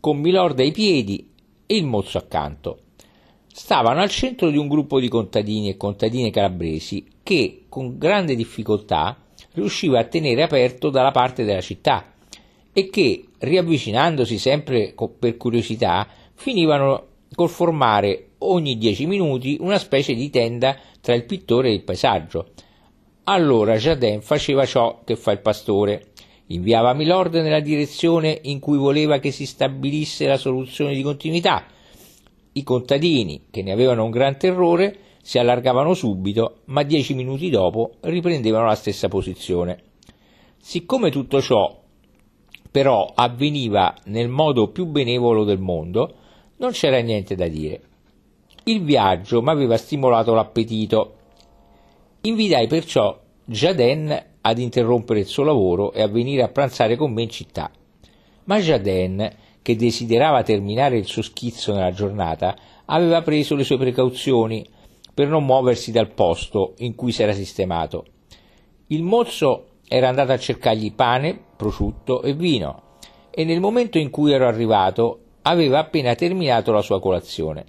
con 0.00 0.18
Milord 0.18 0.58
ai 0.60 0.72
piedi 0.72 1.30
e 1.66 1.76
il 1.76 1.84
mozzo 1.84 2.18
accanto. 2.18 2.78
Stavano 3.52 4.00
al 4.00 4.08
centro 4.08 4.48
di 4.48 4.56
un 4.56 4.68
gruppo 4.68 4.98
di 4.98 5.08
contadini 5.08 5.68
e 5.68 5.76
contadine 5.76 6.30
calabresi 6.30 7.06
che, 7.22 7.64
con 7.68 7.98
grande 7.98 8.34
difficoltà, 8.34 9.16
riusciva 9.52 9.98
a 9.98 10.04
tenere 10.04 10.42
aperto 10.42 10.88
dalla 10.88 11.10
parte 11.10 11.44
della 11.44 11.60
città 11.60 12.14
e 12.72 12.88
che, 12.88 13.26
riavvicinandosi 13.38 14.38
sempre 14.38 14.94
per 15.18 15.36
curiosità, 15.36 16.08
finivano 16.34 17.06
col 17.34 17.48
formare 17.48 18.30
ogni 18.38 18.78
dieci 18.78 19.06
minuti 19.06 19.58
una 19.60 19.78
specie 19.78 20.14
di 20.14 20.30
tenda 20.30 20.76
tra 21.00 21.14
il 21.14 21.24
pittore 21.24 21.68
e 21.68 21.74
il 21.74 21.82
paesaggio. 21.82 22.50
Allora 23.24 23.76
Jardin 23.76 24.22
faceva 24.22 24.64
ciò 24.64 25.02
che 25.04 25.16
fa 25.16 25.32
il 25.32 25.40
pastore, 25.40 26.09
Inviava 26.52 26.94
Milord 26.94 27.34
nella 27.34 27.60
direzione 27.60 28.40
in 28.42 28.58
cui 28.58 28.76
voleva 28.76 29.18
che 29.18 29.30
si 29.30 29.46
stabilisse 29.46 30.26
la 30.26 30.36
soluzione 30.36 30.94
di 30.94 31.02
continuità. 31.02 31.64
I 32.52 32.62
contadini, 32.64 33.44
che 33.50 33.62
ne 33.62 33.70
avevano 33.70 34.04
un 34.04 34.10
gran 34.10 34.36
terrore, 34.36 34.98
si 35.22 35.38
allargavano 35.38 35.94
subito, 35.94 36.62
ma 36.66 36.82
dieci 36.82 37.14
minuti 37.14 37.50
dopo 37.50 37.92
riprendevano 38.00 38.66
la 38.66 38.74
stessa 38.74 39.06
posizione. 39.06 39.82
Siccome 40.58 41.10
tutto 41.10 41.40
ciò 41.40 41.78
però 42.70 43.12
avveniva 43.14 43.94
nel 44.04 44.28
modo 44.28 44.68
più 44.68 44.86
benevolo 44.86 45.44
del 45.44 45.58
mondo, 45.58 46.14
non 46.56 46.70
c'era 46.70 47.00
niente 47.00 47.34
da 47.34 47.48
dire. 47.48 47.80
Il 48.64 48.82
viaggio 48.82 49.42
mi 49.42 49.50
aveva 49.50 49.76
stimolato 49.76 50.34
l'appetito. 50.34 51.14
Invitai 52.22 52.66
perciò 52.66 53.18
Jaden 53.44 54.29
ad 54.42 54.58
interrompere 54.58 55.20
il 55.20 55.26
suo 55.26 55.44
lavoro 55.44 55.92
e 55.92 56.02
a 56.02 56.08
venire 56.08 56.42
a 56.42 56.48
pranzare 56.48 56.96
con 56.96 57.12
me 57.12 57.22
in 57.22 57.30
città. 57.30 57.70
Ma 58.44 58.58
Jaden, 58.58 59.36
che 59.62 59.76
desiderava 59.76 60.42
terminare 60.42 60.96
il 60.96 61.06
suo 61.06 61.22
schizzo 61.22 61.72
nella 61.72 61.92
giornata, 61.92 62.56
aveva 62.86 63.22
preso 63.22 63.54
le 63.54 63.64
sue 63.64 63.78
precauzioni 63.78 64.66
per 65.12 65.28
non 65.28 65.44
muoversi 65.44 65.92
dal 65.92 66.12
posto 66.12 66.74
in 66.78 66.94
cui 66.94 67.12
si 67.12 67.22
era 67.22 67.32
sistemato. 67.32 68.04
Il 68.88 69.02
mozzo 69.02 69.66
era 69.86 70.08
andato 70.08 70.32
a 70.32 70.38
cercargli 70.38 70.92
pane, 70.94 71.38
prosciutto 71.56 72.22
e 72.22 72.32
vino, 72.32 72.82
e 73.30 73.44
nel 73.44 73.60
momento 73.60 73.98
in 73.98 74.10
cui 74.10 74.32
ero 74.32 74.46
arrivato 74.46 75.20
aveva 75.42 75.78
appena 75.78 76.14
terminato 76.14 76.72
la 76.72 76.82
sua 76.82 77.00
colazione. 77.00 77.64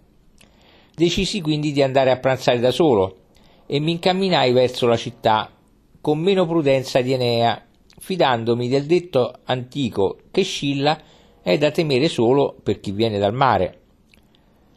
Decisi 0.95 1.41
quindi 1.41 1.71
di 1.71 1.81
andare 1.81 2.11
a 2.11 2.17
pranzare 2.17 2.59
da 2.59 2.71
solo 2.71 3.17
e 3.65 3.79
mi 3.79 3.91
incamminai 3.91 4.51
verso 4.51 4.87
la 4.87 4.97
città 4.97 5.49
con 6.01 6.17
meno 6.17 6.47
prudenza 6.47 6.99
di 7.01 7.13
Enea, 7.13 7.63
fidandomi 7.99 8.67
del 8.67 8.87
detto 8.87 9.39
antico 9.45 10.17
che 10.31 10.41
Scilla 10.41 10.99
è 11.43 11.57
da 11.59 11.69
temere 11.69 12.09
solo 12.09 12.57
per 12.61 12.79
chi 12.79 12.91
viene 12.91 13.19
dal 13.19 13.33
mare. 13.33 13.77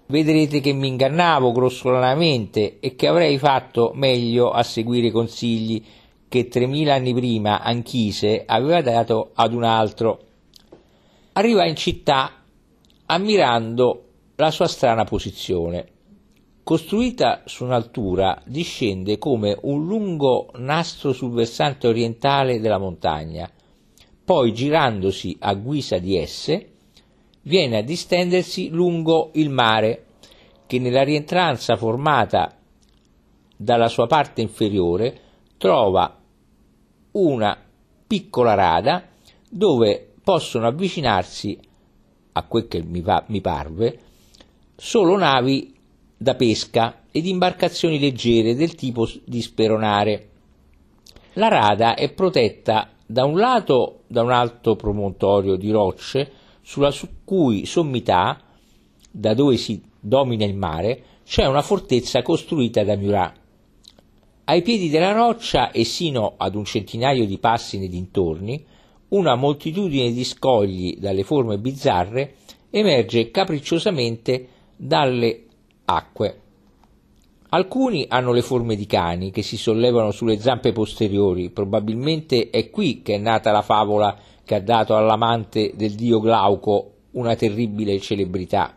Vedrete 0.07 0.61
che 0.61 0.75
mi 0.75 0.89
ingannavo 0.89 1.51
grossolanamente 1.51 2.79
e 2.79 2.95
che 2.95 3.07
avrei 3.07 3.39
fatto 3.39 3.93
meglio 3.95 4.51
a 4.51 4.63
seguire 4.63 5.07
i 5.07 5.11
consigli 5.11 5.83
che 6.29 6.49
tremila 6.49 6.95
anni 6.95 7.15
prima 7.15 7.63
Anchise 7.63 8.45
aveva 8.47 8.83
dato 8.83 9.31
ad 9.33 9.55
un 9.55 9.65
altro. 9.65 10.21
Arriva 11.33 11.67
in 11.67 11.75
città 11.75 12.43
ammirando 13.07 14.05
la 14.37 14.51
sua 14.51 14.67
strana 14.67 15.05
posizione 15.05 15.93
Costruita 16.65 17.43
su 17.45 17.65
un'altura, 17.65 18.41
discende 18.47 19.19
come 19.19 19.55
un 19.65 19.85
lungo 19.85 20.49
nastro 20.55 21.13
sul 21.13 21.31
versante 21.31 21.87
orientale 21.87 22.59
della 22.59 22.79
montagna, 22.79 23.51
poi 24.25 24.55
girandosi 24.55 25.37
a 25.41 25.53
guisa 25.53 25.99
di 25.99 26.17
esse, 26.17 26.71
viene 27.43 27.77
a 27.77 27.83
distendersi 27.83 28.71
lungo 28.71 29.29
il 29.35 29.51
mare, 29.51 30.07
che 30.67 30.79
nella 30.79 31.03
rientranza 31.03 31.77
formata 31.77 32.57
dalla 33.55 33.89
sua 33.89 34.07
parte 34.07 34.41
inferiore 34.41 35.21
trova 35.59 36.19
una 37.11 37.59
piccola 38.07 38.55
rada 38.55 39.09
dove 39.51 40.15
possono 40.25 40.67
avvicinarsi, 40.67 41.59
a 42.33 42.43
quel 42.45 42.69
che 42.69 42.83
mi, 42.83 43.41
parve, 43.43 43.99
solo 44.75 45.19
navi 45.19 45.74
da 46.25 46.35
pesca 46.37 47.03
ed 47.13 47.27
imbarcazioni 47.27 47.99
leggere 47.99 48.55
del 48.55 48.75
tipo 48.75 49.07
di 49.27 49.43
speronare. 49.43 50.29
La 51.35 51.49
rada 51.49 51.95
è 51.95 52.11
protetta 52.11 52.93
da 53.05 53.27
un 53.27 53.37
lato 53.37 54.05
da 54.07 54.23
un 54.23 54.31
alto 54.31 54.75
promontorio 54.75 55.57
di 55.57 55.71
rocce 55.71 56.33
sulla 56.63 56.91
su 56.91 57.07
cui 57.25 57.67
sommità, 57.67 58.41
da 59.11 59.35
dove 59.35 59.59
si 59.59 59.83
domina 60.01 60.47
il 60.47 60.57
mare, 60.57 61.03
c'è 61.27 61.45
una 61.45 61.61
fortezza 61.61 62.23
costruita 62.23 62.83
da 62.85 62.97
Murat. 62.97 63.37
Ai 64.45 64.63
piedi 64.63 64.89
della 64.89 65.13
roccia 65.13 65.73
e 65.73 65.85
sino 65.85 66.35
ad 66.39 66.55
un 66.55 66.65
centinaio 66.65 67.27
di 67.27 67.37
passi 67.37 67.79
nei 67.79 67.91
dintorni, 67.91 68.65
una 69.09 69.35
moltitudine 69.35 70.11
di 70.11 70.25
scogli 70.25 70.97
dalle 70.97 71.23
forme 71.23 71.59
bizzarre 71.59 72.37
emerge 72.71 73.31
capricciosamente 73.31 74.49
dalle 74.75 75.44
acque. 75.85 76.41
Alcuni 77.51 78.07
hanno 78.09 78.33
le 78.33 78.43
forme 78.43 78.75
di 78.75 78.87
cani 78.87 79.31
che 79.31 79.43
si 79.43 79.57
sollevano 79.57 80.11
sulle 80.11 80.41
zampe 80.41 80.73
posteriori, 80.73 81.51
probabilmente 81.51 82.51
è 82.51 82.69
qui 82.71 83.03
che 83.03 83.15
è 83.15 83.19
nata 83.19 83.53
la 83.53 83.63
favola 83.63 84.17
che 84.45 84.57
ha 84.57 84.61
dato 84.61 84.97
all'amante 84.97 85.73
del 85.75 85.93
dio 85.93 86.19
Glauco 86.19 86.93
una 87.13 87.37
terribile 87.37 88.01
celebrità. 88.01 88.75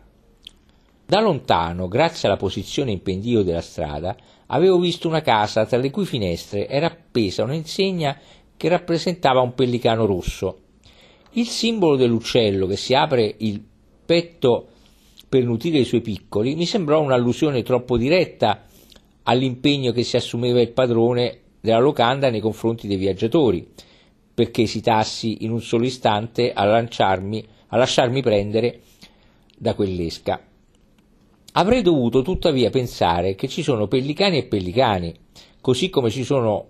Da 1.06 1.20
lontano, 1.22 1.88
grazie 1.88 2.28
alla 2.28 2.38
posizione 2.38 2.92
in 2.92 3.02
pendio 3.02 3.42
della 3.42 3.62
strada, 3.62 4.16
avevo 4.48 4.78
visto 4.78 5.08
una 5.08 5.22
casa 5.22 5.66
tra 5.66 5.78
le 5.78 5.90
cui 5.90 6.06
finestre 6.06 6.68
era 6.68 6.88
appesa 6.88 7.44
un'insegna 7.44 8.20
che 8.56 8.70
rappresentava 8.70 9.42
un 9.42 9.54
pellicano 9.54 10.06
rosso. 10.06 10.60
Il 11.32 11.48
simbolo 11.48 11.96
dell'uccello 11.96 12.68
che 12.68 12.76
si 12.76 12.94
apre 12.94 13.36
il 13.38 13.64
petto 14.06 14.68
per 15.30 15.44
nutrire 15.44 15.80
i 15.80 15.86
suoi 15.86 16.02
piccoli, 16.02 16.56
mi 16.56 16.66
sembrò 16.66 17.02
un'allusione 17.02 17.62
troppo 17.62 17.98
diretta 17.98 18.66
all'impegno 19.24 19.92
che 19.92 20.04
si 20.04 20.16
assumeva 20.16 20.62
il 20.62 20.72
padrone 20.72 21.42
della 21.60 21.80
locanda 21.80 22.30
nei 22.30 22.40
confronti 22.40 22.88
dei 22.88 22.96
viaggiatori, 22.96 23.68
perché 24.34 24.62
esitassi 24.62 25.44
in 25.44 25.52
un 25.52 25.62
solo 25.62 25.86
istante 25.86 26.54
a, 26.54 26.64
lanciarmi, 26.64 27.46
a 27.68 27.78
lasciarmi 27.78 28.22
prendere 28.22 28.82
da 29.58 29.74
quell'esca. 29.74 30.42
Avrei 31.54 31.82
dovuto 31.82 32.22
tuttavia 32.22 32.70
pensare 32.70 33.36
che 33.36 33.48
ci 33.48 33.64
sono 33.64 33.88
pellicani 33.88 34.38
e 34.38 34.46
pellicani, 34.46 35.14
così 35.60 35.90
come 35.90 36.10
ci 36.10 36.24
sono 36.24 36.68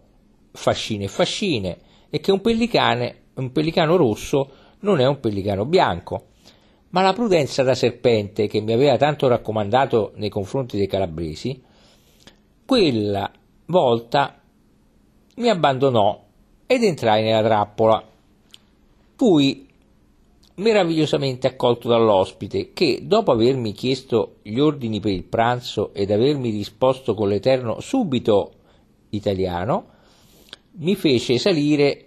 fascine 0.51 1.03
e 1.03 1.09
fascine, 1.09 1.77
e 2.09 2.19
che 2.19 2.31
un, 2.31 2.41
un 2.43 3.51
pellicano 3.51 3.95
rosso 3.97 4.49
non 4.79 4.99
è 4.99 5.05
un 5.05 5.19
pellicano 5.19 5.65
bianco 5.65 6.29
ma 6.89 7.01
la 7.01 7.13
prudenza 7.13 7.63
da 7.63 7.75
serpente 7.75 8.47
che 8.47 8.61
mi 8.61 8.73
aveva 8.73 8.97
tanto 8.97 9.27
raccomandato 9.27 10.13
nei 10.15 10.29
confronti 10.29 10.77
dei 10.77 10.87
calabresi, 10.87 11.61
quella 12.65 13.31
volta 13.65 14.41
mi 15.35 15.49
abbandonò 15.49 16.23
ed 16.65 16.83
entrai 16.83 17.23
nella 17.23 17.43
trappola. 17.43 18.03
Fui 19.15 19.67
meravigliosamente 20.55 21.47
accolto 21.47 21.87
dall'ospite 21.87 22.73
che, 22.73 23.01
dopo 23.03 23.31
avermi 23.31 23.73
chiesto 23.73 24.37
gli 24.41 24.59
ordini 24.59 24.99
per 24.99 25.11
il 25.11 25.23
pranzo 25.23 25.93
ed 25.93 26.11
avermi 26.11 26.49
risposto 26.49 27.13
con 27.13 27.29
l'eterno 27.29 27.79
subito 27.79 28.53
italiano, 29.09 29.95
mi 30.79 30.95
fece 30.95 31.37
salire 31.37 32.05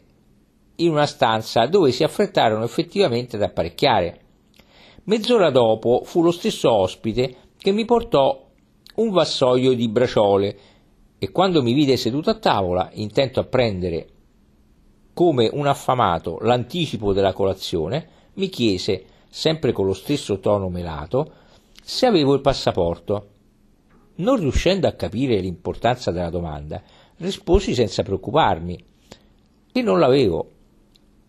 in 0.77 0.91
una 0.91 1.07
stanza 1.07 1.67
dove 1.67 1.93
si 1.93 2.03
affrettarono 2.03 2.65
effettivamente 2.65 3.37
ad 3.37 3.43
apparecchiare. 3.43 4.21
Mezz'ora 5.05 5.51
dopo 5.51 6.03
fu 6.05 6.23
lo 6.23 6.31
stesso 6.31 6.71
ospite 6.73 7.37
che 7.57 7.73
mi 7.73 7.85
portò 7.85 8.49
un 8.97 9.11
vassoio 9.11 9.73
di 9.73 9.89
braciole 9.89 10.59
e 11.19 11.31
quando 11.31 11.63
mi 11.63 11.73
vide 11.73 11.97
seduto 11.97 12.31
a 12.31 12.39
tavola, 12.39 12.91
intento 12.95 13.41
a 13.41 13.45
prendere 13.45 14.09
come 15.15 15.51
un 15.53 15.67
affamato 15.67 16.39
l'anticipo 16.41 17.13
della 17.13 17.33
colazione, 17.33 18.09
mi 18.35 18.49
chiese, 18.49 19.05
sempre 19.29 19.73
con 19.73 19.87
lo 19.87 19.95
stesso 19.95 20.39
tono 20.39 20.69
melato, 20.69 21.33
se 21.83 22.07
avevo 22.07 22.35
il 22.35 22.41
passaporto. 22.41 23.29
Non 24.17 24.37
riuscendo 24.37 24.87
a 24.87 24.93
capire 24.93 25.41
l'importanza 25.41 26.11
della 26.11 26.31
domanda, 26.31 26.83
risposi 27.19 27.75
senza 27.75 28.03
preoccuparmi 28.03 28.85
che 29.73 29.83
non 29.83 29.99
l'avevo, 29.99 30.51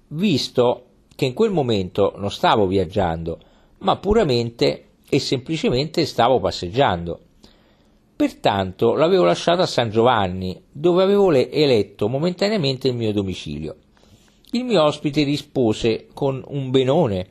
visto 0.09 0.85
che 1.15 1.25
in 1.25 1.33
quel 1.33 1.51
momento 1.51 2.13
non 2.17 2.31
stavo 2.31 2.67
viaggiando, 2.67 3.39
ma 3.81 3.97
puramente 3.97 4.85
e 5.07 5.19
semplicemente 5.19 6.05
stavo 6.05 6.39
passeggiando. 6.39 7.19
Pertanto 8.15 8.93
l'avevo 8.93 9.23
lasciato 9.23 9.61
a 9.61 9.65
San 9.65 9.89
Giovanni, 9.89 10.61
dove 10.71 11.03
avevo 11.03 11.31
eletto 11.31 12.07
momentaneamente 12.07 12.87
il 12.87 12.95
mio 12.95 13.11
domicilio. 13.11 13.75
Il 14.51 14.63
mio 14.63 14.83
ospite 14.83 15.23
rispose 15.23 16.07
con 16.13 16.43
un 16.47 16.69
benone 16.69 17.27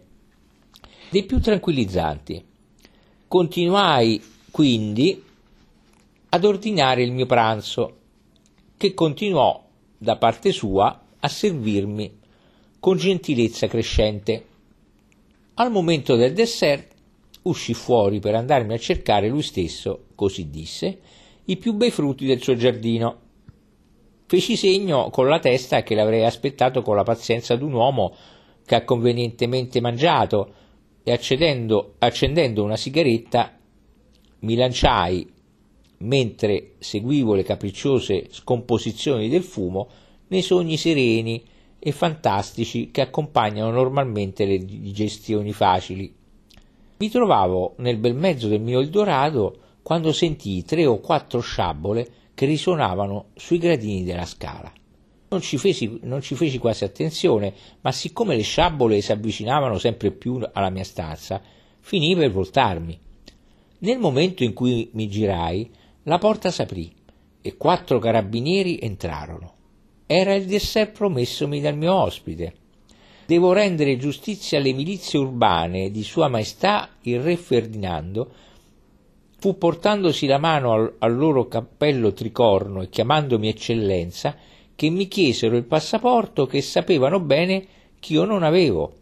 dei 1.11 1.25
più 1.25 1.41
tranquillizzanti. 1.41 2.45
Continuai 3.29 4.23
quindi 4.51 5.23
ad 6.31 6.45
ordinare 6.45 7.03
il 7.03 7.13
mio 7.13 7.27
pranzo, 7.27 7.97
che 8.77 8.95
continuò 8.95 9.65
da 9.97 10.17
parte 10.17 10.53
sua 10.53 11.05
a 11.21 11.29
servirmi 11.29 12.19
con 12.81 12.97
gentilezza 12.97 13.67
crescente. 13.67 14.47
Al 15.55 15.71
momento 15.71 16.17
del 16.17 16.33
dessert 16.33 16.95
uscì 17.43 17.75
fuori 17.75 18.19
per 18.19 18.35
andarmi 18.35 18.75
a 18.75 18.79
cercare 18.79 19.29
lui 19.29 19.43
stesso, 19.43 20.07
così 20.15 20.49
disse, 20.49 21.01
i 21.45 21.57
più 21.57 21.75
bei 21.75 21.91
frutti 21.91 22.27
del 22.27 22.43
suo 22.43 22.55
giardino. 22.55 23.29
Feci 24.27 24.57
segno 24.57 25.11
con 25.11 25.29
la 25.29 25.39
testa 25.39 25.83
che 25.83 25.95
l'avrei 25.95 26.25
aspettato 26.25 26.83
con 26.83 26.95
la 26.95 27.03
pazienza 27.03 27.57
d'un 27.57 27.73
uomo 27.73 28.15
che 28.65 28.75
ha 28.77 28.85
convenientemente 28.85 29.81
mangiato 29.81 30.55
e 31.03 31.13
accendendo, 31.13 31.95
accendendo 31.99 32.63
una 32.63 32.77
sigaretta 32.77 33.59
mi 34.41 34.55
lanciai, 34.55 35.29
mentre 35.99 36.75
seguivo 36.79 37.35
le 37.35 37.43
capricciose 37.43 38.29
scomposizioni 38.31 39.29
del 39.29 39.43
fumo, 39.43 39.89
nei 40.29 40.43
sogni 40.43 40.77
sereni 40.77 41.43
e 41.81 41.93
fantastici 41.93 42.91
che 42.91 43.01
accompagnano 43.01 43.71
normalmente 43.71 44.45
le 44.45 44.65
digestioni 44.65 45.53
facili. 45.53 46.15
Mi 46.99 47.09
trovavo 47.09 47.75
nel 47.79 47.97
bel 47.97 48.15
mezzo 48.15 48.47
del 48.47 48.61
mio 48.61 48.81
Eldorado 48.81 49.57
quando 49.83 50.13
sentii 50.13 50.63
tre 50.65 50.85
o 50.85 51.01
quattro 51.01 51.41
sciabole 51.41 52.07
che 52.35 52.45
risuonavano 52.45 53.31
sui 53.35 53.59
gradini 53.59 54.05
della 54.05 54.27
scala. 54.27 54.71
Non 55.31 55.41
ci, 55.41 55.57
feci, 55.59 56.01
non 56.03 56.21
ci 56.21 56.35
feci 56.35 56.59
quasi 56.59 56.85
attenzione, 56.85 57.55
ma 57.81 57.93
siccome 57.93 58.37
le 58.37 58.43
sciabole 58.43 59.01
si 59.01 59.13
avvicinavano 59.13 59.79
sempre 59.79 60.11
più 60.11 60.41
alla 60.53 60.71
mia 60.71 60.85
stanza, 60.85 61.41
finii 61.81 62.17
per 62.17 62.31
voltarmi. 62.31 62.99
Nel 63.79 63.99
momento 63.99 64.45
in 64.45 64.53
cui 64.53 64.91
mi 64.93 65.09
girai, 65.09 65.71
la 66.03 66.19
porta 66.19 66.51
s'aprì 66.51 66.93
e 67.41 67.57
quattro 67.57 67.99
carabinieri 67.99 68.79
entrarono. 68.83 69.55
Era 70.13 70.35
il 70.35 70.47
dessert 70.47 70.91
promessomi 70.91 71.61
dal 71.61 71.77
mio 71.77 71.95
ospite 71.95 72.55
devo 73.31 73.53
rendere 73.53 73.97
giustizia 73.97 74.59
alle 74.59 74.73
milizie 74.73 75.21
urbane 75.21 75.93
di 75.93 76.03
Sua 76.03 76.27
Maestà 76.27 76.97
il 77.03 77.21
Re 77.21 77.37
Ferdinando, 77.37 78.29
fu 79.39 79.57
portandosi 79.57 80.27
la 80.27 80.39
mano 80.39 80.73
al, 80.73 80.95
al 80.99 81.17
loro 81.17 81.47
cappello 81.47 82.13
tricorno 82.13 82.83
e 82.83 82.89
chiamandomi 82.89 83.47
eccellenza, 83.47 84.35
che 84.75 84.91
mi 84.91 85.07
chiesero 85.07 85.57
il 85.57 85.63
passaporto 85.63 86.47
che 86.47 86.61
sapevano 86.61 87.21
bene 87.21 87.65
che 88.01 88.15
io 88.15 88.25
non 88.25 88.43
avevo. 88.43 88.97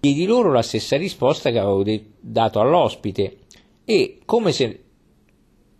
Diedi 0.00 0.24
loro 0.24 0.50
la 0.50 0.62
stessa 0.62 0.96
risposta 0.96 1.50
che 1.50 1.58
avevo 1.58 1.82
de- 1.82 2.12
dato 2.18 2.60
all'ospite 2.60 3.40
e, 3.84 4.20
come 4.24 4.52
se 4.52 4.84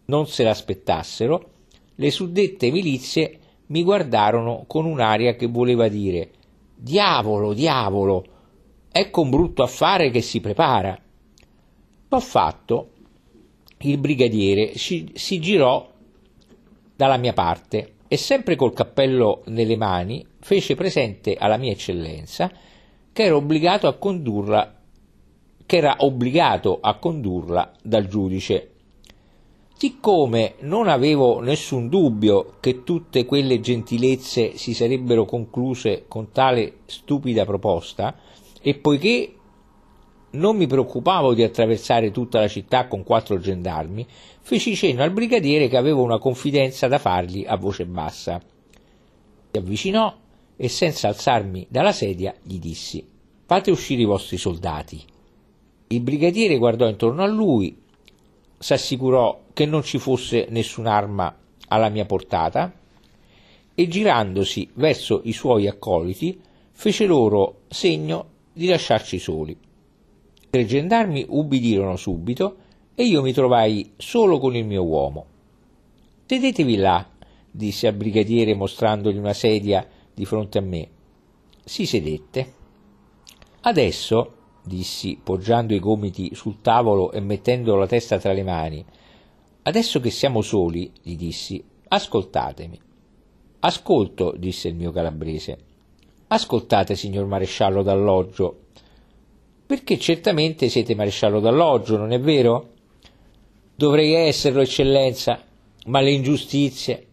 non 0.04 0.26
se 0.26 0.42
l'aspettassero, 0.42 1.50
le 1.94 2.10
suddette 2.10 2.70
milizie 2.70 3.38
mi 3.68 3.82
guardarono 3.82 4.64
con 4.66 4.84
un'aria 4.84 5.34
che 5.34 5.46
voleva 5.46 5.88
dire 5.88 6.30
Diavolo, 6.80 7.54
diavolo, 7.54 8.24
ecco 8.92 9.20
un 9.22 9.30
brutto 9.30 9.64
affare 9.64 10.10
che 10.10 10.20
si 10.20 10.40
prepara. 10.40 10.96
L'ho 12.08 12.20
fatto, 12.20 12.90
il 13.78 13.98
brigadiere 13.98 14.76
si, 14.76 15.10
si 15.14 15.40
girò 15.40 15.90
dalla 16.94 17.16
mia 17.16 17.32
parte 17.32 17.94
e 18.06 18.16
sempre 18.16 18.54
col 18.54 18.72
cappello 18.72 19.42
nelle 19.46 19.76
mani 19.76 20.24
fece 20.40 20.74
presente 20.74 21.34
alla 21.34 21.56
mia 21.56 21.72
eccellenza 21.72 22.50
che 23.12 23.22
era 23.22 23.36
obbligato 23.36 23.86
a 23.86 23.94
condurla 23.94 24.74
che 25.66 25.76
era 25.76 25.96
obbligato 25.98 26.78
a 26.80 26.96
condurla 26.96 27.72
dal 27.82 28.06
giudice 28.06 28.70
Siccome 29.80 30.56
non 30.62 30.88
avevo 30.88 31.38
nessun 31.38 31.88
dubbio 31.88 32.56
che 32.58 32.82
tutte 32.82 33.24
quelle 33.24 33.60
gentilezze 33.60 34.56
si 34.56 34.74
sarebbero 34.74 35.24
concluse 35.24 36.06
con 36.08 36.32
tale 36.32 36.78
stupida 36.86 37.44
proposta, 37.44 38.18
e 38.60 38.74
poiché 38.74 39.32
non 40.30 40.56
mi 40.56 40.66
preoccupavo 40.66 41.32
di 41.32 41.44
attraversare 41.44 42.10
tutta 42.10 42.40
la 42.40 42.48
città 42.48 42.88
con 42.88 43.04
quattro 43.04 43.38
gendarmi, 43.38 44.04
feci 44.40 44.74
cenno 44.74 45.04
al 45.04 45.12
brigadiere 45.12 45.68
che 45.68 45.76
avevo 45.76 46.02
una 46.02 46.18
confidenza 46.18 46.88
da 46.88 46.98
fargli 46.98 47.44
a 47.46 47.56
voce 47.56 47.86
bassa. 47.86 48.42
Si 49.52 49.56
avvicinò 49.56 50.12
e 50.56 50.68
senza 50.68 51.06
alzarmi 51.06 51.68
dalla 51.70 51.92
sedia 51.92 52.34
gli 52.42 52.58
dissi 52.58 53.06
Fate 53.46 53.70
uscire 53.70 54.02
i 54.02 54.06
vostri 54.06 54.38
soldati. 54.38 55.00
Il 55.86 56.00
brigadiere 56.00 56.58
guardò 56.58 56.88
intorno 56.88 57.22
a 57.22 57.28
lui, 57.28 57.86
s'assicurò 58.58 59.44
che 59.52 59.66
non 59.66 59.82
ci 59.82 59.98
fosse 59.98 60.46
nessun'arma 60.50 61.36
alla 61.68 61.88
mia 61.88 62.04
portata 62.04 62.72
e 63.74 63.88
girandosi 63.88 64.68
verso 64.74 65.20
i 65.24 65.32
suoi 65.32 65.68
accoliti 65.68 66.40
fece 66.72 67.06
loro 67.06 67.60
segno 67.68 68.26
di 68.52 68.66
lasciarci 68.66 69.18
soli. 69.18 69.56
I 70.50 70.66
gendarmi 70.66 71.26
ubbidirono 71.28 71.96
subito 71.96 72.56
e 72.94 73.04
io 73.04 73.22
mi 73.22 73.32
trovai 73.32 73.92
solo 73.96 74.38
con 74.38 74.56
il 74.56 74.64
mio 74.64 74.82
uomo. 74.82 75.26
Sedetevi 76.26 76.76
là, 76.76 77.08
disse 77.50 77.86
al 77.86 77.94
brigadiere 77.94 78.54
mostrandogli 78.54 79.18
una 79.18 79.32
sedia 79.32 79.86
di 80.12 80.24
fronte 80.24 80.58
a 80.58 80.62
me. 80.62 80.88
Si 81.64 81.86
sedette. 81.86 82.54
Adesso, 83.60 84.37
dissi, 84.68 85.18
poggiando 85.20 85.74
i 85.74 85.80
gomiti 85.80 86.32
sul 86.36 86.60
tavolo 86.60 87.10
e 87.10 87.18
mettendo 87.18 87.74
la 87.74 87.88
testa 87.88 88.18
tra 88.18 88.32
le 88.32 88.42
mani, 88.44 88.84
Adesso 89.68 90.00
che 90.00 90.08
siamo 90.08 90.40
soli, 90.40 90.90
gli 91.02 91.14
dissi, 91.14 91.62
ascoltatemi. 91.88 92.80
Ascolto, 93.60 94.34
disse 94.34 94.68
il 94.68 94.74
mio 94.74 94.92
calabrese. 94.92 95.58
Ascoltate, 96.28 96.96
signor 96.96 97.26
maresciallo 97.26 97.82
d'alloggio, 97.82 98.60
perché 99.66 99.98
certamente 99.98 100.70
siete 100.70 100.94
maresciallo 100.94 101.38
d'alloggio, 101.38 101.98
non 101.98 102.12
è 102.12 102.18
vero? 102.18 102.70
Dovrei 103.74 104.14
esserlo, 104.14 104.62
eccellenza, 104.62 105.38
ma 105.84 106.00
le 106.00 106.12
ingiustizie. 106.12 107.06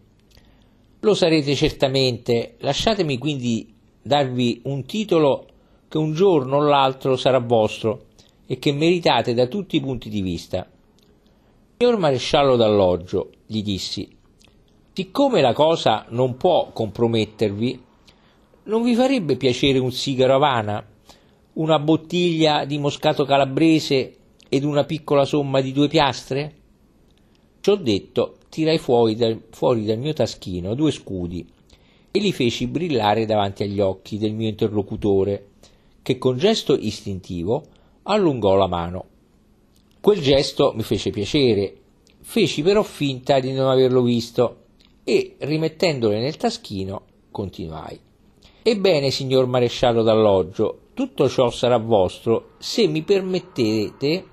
Lo 1.00 1.12
sarete 1.12 1.54
certamente, 1.54 2.54
lasciatemi 2.60 3.18
quindi 3.18 3.74
darvi 4.00 4.62
un 4.64 4.86
titolo 4.86 5.46
che 5.96 6.02
un 6.02 6.12
giorno 6.12 6.56
o 6.56 6.60
l'altro 6.60 7.16
sarà 7.16 7.38
vostro 7.38 8.04
e 8.46 8.58
che 8.58 8.72
meritate 8.72 9.32
da 9.32 9.46
tutti 9.46 9.76
i 9.76 9.80
punti 9.80 10.10
di 10.10 10.20
vista. 10.20 10.68
Signor 11.78 11.98
maresciallo 11.98 12.56
d'alloggio, 12.56 13.30
gli 13.46 13.62
dissi, 13.62 14.08
siccome 14.92 15.40
la 15.40 15.54
cosa 15.54 16.04
non 16.10 16.36
può 16.36 16.70
compromettervi, 16.72 17.82
non 18.64 18.82
vi 18.82 18.94
farebbe 18.94 19.36
piacere 19.36 19.78
un 19.78 19.90
sigaro 19.90 20.34
Havana? 20.34 20.86
una 21.54 21.78
bottiglia 21.78 22.66
di 22.66 22.76
moscato 22.76 23.24
calabrese 23.24 24.16
ed 24.50 24.62
una 24.62 24.84
piccola 24.84 25.24
somma 25.24 25.62
di 25.62 25.72
due 25.72 25.88
piastre? 25.88 26.54
Ciò 27.60 27.76
detto, 27.76 28.36
tirai 28.50 28.76
fuori 28.76 29.16
dal, 29.16 29.40
fuori 29.50 29.86
dal 29.86 29.96
mio 29.96 30.12
taschino 30.12 30.74
due 30.74 30.90
scudi 30.90 31.46
e 32.10 32.18
li 32.18 32.32
feci 32.32 32.66
brillare 32.66 33.24
davanti 33.24 33.62
agli 33.62 33.80
occhi 33.80 34.18
del 34.18 34.34
mio 34.34 34.48
interlocutore, 34.48 35.52
che 36.06 36.18
con 36.18 36.38
gesto 36.38 36.76
istintivo 36.78 37.64
allungò 38.04 38.54
la 38.54 38.68
mano. 38.68 39.06
Quel 40.00 40.20
gesto 40.20 40.72
mi 40.72 40.84
fece 40.84 41.10
piacere, 41.10 41.74
feci 42.20 42.62
però 42.62 42.84
finta 42.84 43.40
di 43.40 43.50
non 43.52 43.68
averlo 43.68 44.02
visto 44.02 44.66
e, 45.02 45.34
rimettendole 45.38 46.20
nel 46.20 46.36
taschino, 46.36 47.02
continuai. 47.32 47.98
Ebbene, 48.62 49.10
signor 49.10 49.46
maresciallo 49.46 50.04
d'alloggio, 50.04 50.90
tutto 50.94 51.28
ciò 51.28 51.50
sarà 51.50 51.76
vostro 51.78 52.50
se 52.58 52.86
mi 52.86 53.02
permettete, 53.02 54.24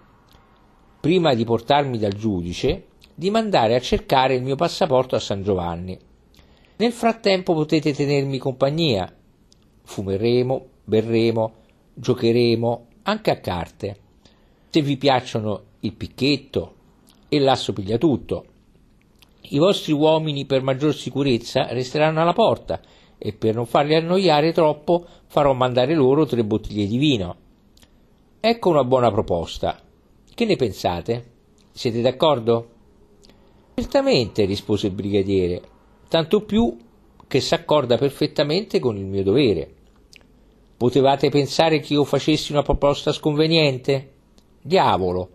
prima 1.00 1.34
di 1.34 1.44
portarmi 1.44 1.98
dal 1.98 2.14
giudice, 2.14 2.90
di 3.16 3.32
mandare 3.32 3.74
a 3.74 3.82
cercare 3.82 4.36
il 4.36 4.44
mio 4.44 4.56
passaporto 4.56 5.16
a 5.16 5.20
San 5.20 5.42
Giovanni. 5.42 5.98
Nel 6.76 6.92
frattempo 6.92 7.56
potete 7.56 7.94
tenermi 7.94 8.38
compagnia. 8.38 9.12
Fumeremo, 9.86 10.66
berremo, 10.84 11.62
giocheremo 11.94 12.88
anche 13.04 13.32
a 13.32 13.40
carte. 13.40 13.98
Se 14.70 14.82
vi 14.82 14.98
piacciono 14.98 15.64
il 15.82 15.94
picchetto 15.94 16.76
e 17.30 17.40
l'asso 17.40 17.74
piglia 17.74 17.98
tutto. 17.98 18.46
I 19.42 19.58
vostri 19.58 19.92
uomini 19.92 20.46
per 20.46 20.64
maggior 20.64 20.96
sicurezza 20.96 21.68
resteranno 21.72 22.22
alla 22.22 22.34
porta 22.34 22.80
e 23.18 23.34
per 23.34 23.56
non 23.56 23.66
farli 23.66 23.96
annoiare 23.96 24.52
troppo 24.52 25.06
farò 25.28 25.54
mandare 25.54 25.94
loro 25.94 26.26
tre 26.26 26.44
bottiglie 26.44 26.88
di 26.88 26.98
vino. 26.98 27.36
Ecco 28.40 28.70
una 28.70 28.84
buona 28.84 29.12
proposta. 29.12 29.80
Che 30.34 30.46
ne 30.46 30.56
pensate? 30.56 31.32
Siete 31.72 32.02
d'accordo? 32.02 32.70
Certamente, 33.76 34.46
rispose 34.46 34.88
il 34.88 34.94
brigadiere, 34.94 35.62
tanto 36.08 36.42
più 36.42 36.78
che 37.28 37.42
s'accorda 37.42 37.98
perfettamente 37.98 38.80
con 38.80 38.98
il 38.98 39.06
mio 39.06 39.24
dovere. 39.24 39.74
Potevate 40.78 41.30
pensare 41.30 41.80
che 41.80 41.94
io 41.94 42.04
facessi 42.04 42.52
una 42.52 42.62
proposta 42.62 43.12
sconveniente? 43.12 44.12
Diavolo, 44.62 45.30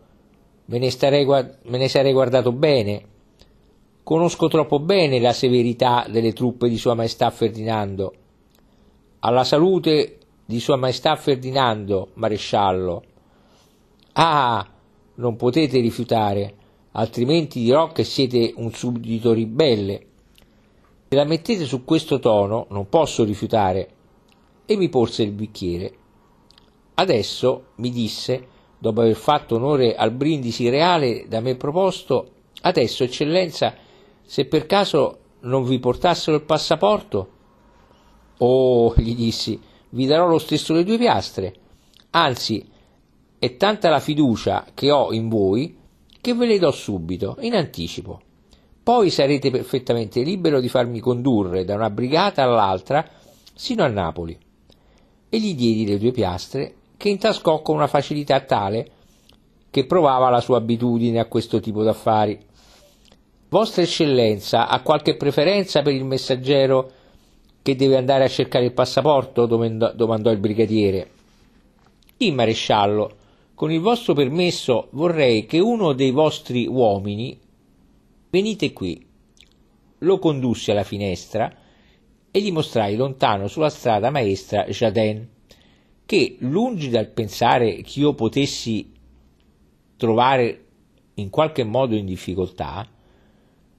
me 0.67 0.79
ne, 0.79 0.91
starei, 0.91 1.25
me 1.27 1.79
ne 1.79 1.89
sarei 1.89 2.13
guardato 2.13 2.53
bene 2.53 3.17
Conosco 4.09 4.49
troppo 4.49 4.79
bene 4.79 5.21
la 5.21 5.35
severità 5.35 6.07
delle 6.09 6.33
truppe 6.33 6.71
di 6.71 6.79
Sua 6.79 6.95
Maestà 6.95 7.29
Ferdinando. 7.29 8.15
Alla 9.19 9.45
salute 9.45 10.17
di 10.47 10.61
Sua 10.61 10.77
Maestà 10.77 11.15
Ferdinando, 11.15 12.13
maresciallo. 12.15 13.03
Ah, 14.13 14.67
non 15.17 15.37
potete 15.37 15.79
rifiutare, 15.81 16.55
altrimenti 16.93 17.61
dirò 17.61 17.93
che 17.93 18.03
siete 18.03 18.55
un 18.57 18.73
suddito 18.73 19.35
ribelle. 19.35 20.07
Se 21.07 21.15
la 21.15 21.25
mettete 21.25 21.67
su 21.67 21.85
questo 21.85 22.19
tono, 22.19 22.65
non 22.71 22.89
posso 22.89 23.25
rifiutare. 23.25 23.91
E 24.71 24.77
mi 24.77 24.91
porse 24.91 25.23
il 25.23 25.33
bicchiere. 25.33 25.95
Adesso, 26.93 27.69
mi 27.77 27.89
disse, 27.89 28.49
dopo 28.79 29.01
aver 29.01 29.15
fatto 29.15 29.55
onore 29.55 29.95
al 29.95 30.13
brindisi 30.13 30.69
reale 30.69 31.25
da 31.27 31.41
me 31.41 31.57
proposto, 31.57 32.33
adesso, 32.61 33.03
eccellenza, 33.03 33.75
se 34.21 34.45
per 34.45 34.67
caso 34.67 35.21
non 35.41 35.65
vi 35.65 35.79
portassero 35.79 36.37
il 36.37 36.43
passaporto? 36.43 37.31
Oh, 38.37 38.93
gli 38.99 39.15
dissi, 39.15 39.59
vi 39.89 40.05
darò 40.05 40.29
lo 40.29 40.39
stesso 40.39 40.75
le 40.75 40.85
due 40.85 40.99
piastre. 40.99 41.55
Anzi, 42.11 42.69
è 43.39 43.57
tanta 43.57 43.89
la 43.89 44.01
fiducia 44.01 44.67
che 44.75 44.91
ho 44.91 45.15
in 45.15 45.31
voi 45.31 45.79
che 46.21 46.35
ve 46.35 46.45
le 46.45 46.59
do 46.59 46.73
subito, 46.73 47.39
in 47.41 47.55
anticipo. 47.55 48.21
Poi 48.83 49.09
sarete 49.09 49.51
perfettamente 49.51 50.21
libero 50.21 50.61
di 50.61 50.69
farmi 50.69 51.01
condurre 51.01 51.65
da 51.65 51.75
una 51.75 51.89
brigata 51.89 52.43
all'altra 52.43 53.09
sino 53.55 53.83
a 53.83 53.89
Napoli. 53.89 54.39
E 55.29 55.39
gli 55.39 55.55
diedi 55.55 55.87
le 55.87 55.99
due 55.99 56.11
piastre 56.11 56.75
che 56.97 57.09
intascò 57.09 57.63
con 57.63 57.77
una 57.77 57.87
facilità 57.87 58.41
tale 58.41 58.91
che 59.71 59.85
provava 59.85 60.31
la 60.31 60.41
sua 60.41 60.57
abitudine 60.57 61.21
a 61.21 61.27
questo 61.27 61.61
tipo 61.61 61.83
d'affari. 61.83 62.39
Vostra 63.51 63.83
Eccellenza 63.83 64.69
ha 64.69 64.81
qualche 64.83 65.17
preferenza 65.17 65.83
per 65.83 65.93
il 65.93 66.05
messaggero 66.05 66.93
che 67.63 67.77
deve 67.77 67.97
andare 67.97 68.25
a 68.25 68.29
cercare 68.29 68.65
il 68.65 68.73
passaporto? 68.73 69.47
domandò 69.47 70.31
il 70.31 70.39
brigadiere. 70.39 71.11
Sì, 72.17 72.31
maresciallo, 72.31 73.17
con 73.55 73.71
il 73.71 73.81
vostro 73.81 74.15
permesso 74.15 74.89
vorrei 74.93 75.47
che 75.47 75.59
uno 75.59 75.93
dei 75.93 76.11
vostri 76.11 76.67
uomini 76.67 77.39
venite 78.31 78.73
qui. 78.73 79.07
Lo 79.99 80.19
condussi 80.19 80.71
alla 80.71 80.85
finestra 80.85 81.53
e 82.39 82.41
gli 82.41 82.53
mostrai 82.53 82.95
lontano 82.95 83.49
sulla 83.49 83.69
strada 83.69 84.11
maestra 84.11 84.65
Jaden, 84.65 85.29
che, 86.07 86.37
lungi 86.39 86.89
dal 86.89 87.09
pensare 87.09 87.83
che 87.83 87.99
io 87.99 88.15
potessi 88.15 88.93
trovare 89.97 90.65
in 91.15 91.31
qualche 91.31 91.65
modo 91.65 91.97
in 91.97 92.07
difficoltà, 92.07 92.89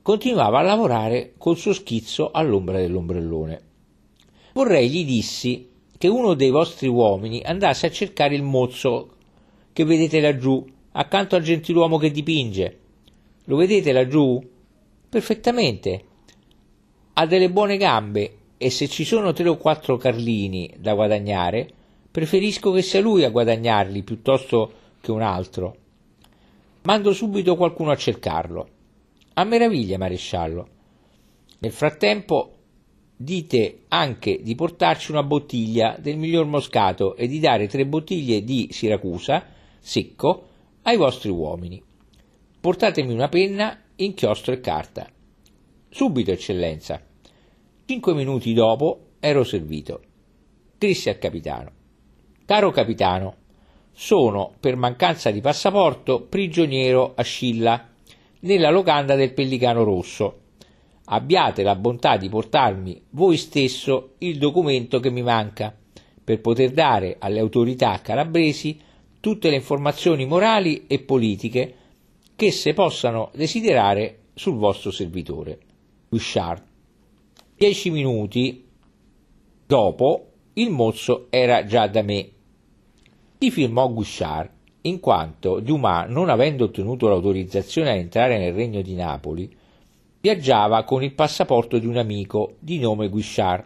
continuava 0.01 0.59
a 0.59 0.63
lavorare 0.63 1.35
col 1.37 1.55
suo 1.55 1.71
schizzo 1.71 2.31
all'ombra 2.31 2.79
dell'ombrellone. 2.79 3.61
Vorrei, 4.53 4.89
gli 4.89 5.05
dissi, 5.05 5.69
che 5.97 6.09
uno 6.09 6.33
dei 6.33 6.49
vostri 6.49 6.89
uomini 6.89 7.41
andasse 7.41 7.87
a 7.87 7.91
cercare 7.91 8.35
il 8.35 8.43
mozzo 8.43 9.15
che 9.71 9.85
vedete 9.85 10.19
laggiù, 10.19 10.65
accanto 10.91 11.37
al 11.37 11.43
gentiluomo 11.43 11.97
che 11.97 12.11
dipinge. 12.11 12.79
Lo 13.45 13.55
vedete 13.55 13.93
laggiù? 13.93 14.41
Perfettamente. 15.07 16.03
Ha 17.13 17.25
delle 17.25 17.49
buone 17.49 17.77
gambe 17.77 18.38
e 18.61 18.69
se 18.69 18.89
ci 18.89 19.05
sono 19.05 19.31
tre 19.31 19.47
o 19.47 19.55
quattro 19.55 19.95
carlini 19.95 20.75
da 20.77 20.93
guadagnare, 20.93 21.65
preferisco 22.11 22.73
che 22.73 22.81
sia 22.81 22.99
lui 22.99 23.23
a 23.23 23.29
guadagnarli 23.29 24.03
piuttosto 24.03 24.73
che 24.99 25.11
un 25.11 25.21
altro. 25.21 25.77
Mando 26.81 27.13
subito 27.13 27.55
qualcuno 27.55 27.91
a 27.91 27.95
cercarlo. 27.95 28.67
A 29.35 29.45
meraviglia, 29.45 29.97
maresciallo. 29.97 30.67
Nel 31.59 31.71
frattempo 31.71 32.55
dite 33.15 33.83
anche 33.87 34.41
di 34.41 34.55
portarci 34.55 35.11
una 35.11 35.23
bottiglia 35.23 35.95
del 35.97 36.17
miglior 36.17 36.45
moscato 36.45 37.15
e 37.15 37.27
di 37.27 37.39
dare 37.39 37.67
tre 37.67 37.85
bottiglie 37.85 38.43
di 38.43 38.67
Siracusa, 38.71 39.45
secco, 39.79 40.47
ai 40.81 40.97
vostri 40.97 41.29
uomini. 41.29 41.81
Portatemi 42.59 43.13
una 43.13 43.29
penna, 43.29 43.83
inchiostro 43.95 44.51
e 44.51 44.59
carta. 44.59 45.09
Subito, 45.87 46.31
eccellenza. 46.31 47.07
Cinque 47.89 48.13
minuti 48.13 48.53
dopo 48.53 49.13
ero 49.19 49.43
servito. 49.43 50.01
Dissi 50.77 51.09
al 51.09 51.17
capitano. 51.17 51.71
Caro 52.45 52.69
capitano, 52.69 53.35
sono, 53.91 54.53
per 54.59 54.75
mancanza 54.75 55.31
di 55.31 55.41
passaporto, 55.41 56.21
prigioniero 56.21 57.13
a 57.15 57.23
Scilla 57.23 57.89
nella 58.41 58.69
locanda 58.69 59.15
del 59.15 59.33
Pellicano 59.33 59.83
Rosso. 59.83 60.41
Abbiate 61.05 61.63
la 61.63 61.73
bontà 61.73 62.17
di 62.17 62.29
portarmi 62.29 63.05
voi 63.09 63.37
stesso 63.37 64.13
il 64.19 64.37
documento 64.37 64.99
che 64.99 65.09
mi 65.09 65.23
manca 65.23 65.75
per 66.23 66.41
poter 66.41 66.69
dare 66.69 67.15
alle 67.17 67.39
autorità 67.39 67.99
calabresi 68.03 68.79
tutte 69.19 69.49
le 69.49 69.55
informazioni 69.55 70.27
morali 70.27 70.85
e 70.85 70.99
politiche 70.99 71.75
che 72.35 72.45
esse 72.45 72.75
possano 72.75 73.31
desiderare 73.33 74.25
sul 74.35 74.57
vostro 74.57 74.91
servitore. 74.91 75.57
Guichard. 76.07 76.68
Dieci 77.59 77.89
minuti 77.89 78.65
dopo 79.65 80.27
il 80.53 80.69
mozzo 80.69 81.27
era 81.29 81.65
già 81.65 81.87
da 81.87 82.01
me. 82.01 82.29
Ti 83.37 83.51
firmò 83.51 83.91
Guichard 83.91 84.49
in 84.83 85.01
quanto 85.01 85.59
Dumas, 85.59 86.07
non 86.09 86.29
avendo 86.29 86.63
ottenuto 86.63 87.09
l'autorizzazione 87.09 87.89
a 87.89 87.95
entrare 87.95 88.37
nel 88.37 88.53
regno 88.53 88.81
di 88.81 88.95
Napoli, 88.95 89.53
viaggiava 90.21 90.85
con 90.85 91.03
il 91.03 91.13
passaporto 91.13 91.79
di 91.79 91.85
un 91.85 91.97
amico 91.97 92.55
di 92.59 92.79
nome 92.79 93.09
Guichard. 93.09 93.65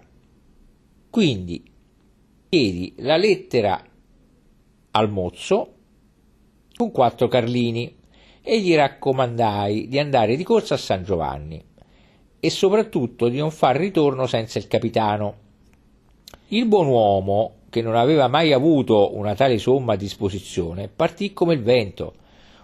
Quindi 1.12 1.64
chiedi 2.50 2.96
la 2.98 3.18
lettera 3.18 3.80
al 4.90 5.12
mozzo 5.12 5.74
con 6.76 6.90
quattro 6.90 7.28
carlini 7.28 7.96
e 8.42 8.60
gli 8.60 8.74
raccomandai 8.74 9.88
di 9.88 10.00
andare 10.00 10.36
di 10.36 10.44
corsa 10.44 10.74
a 10.74 10.78
San 10.78 11.04
Giovanni 11.04 11.64
e 12.46 12.50
soprattutto 12.50 13.30
di 13.30 13.38
non 13.38 13.52
far 13.52 13.78
ritorno 13.78 14.28
senza 14.28 14.58
il 14.60 14.68
capitano. 14.68 15.36
Il 16.50 16.66
buon 16.66 16.88
uomo 16.88 17.54
che 17.70 17.82
non 17.82 17.96
aveva 17.96 18.28
mai 18.28 18.52
avuto 18.52 19.16
una 19.16 19.34
tale 19.34 19.58
somma 19.58 19.94
a 19.94 19.96
disposizione, 19.96 20.90
partì 20.94 21.32
come 21.32 21.54
il 21.54 21.62
vento. 21.62 22.16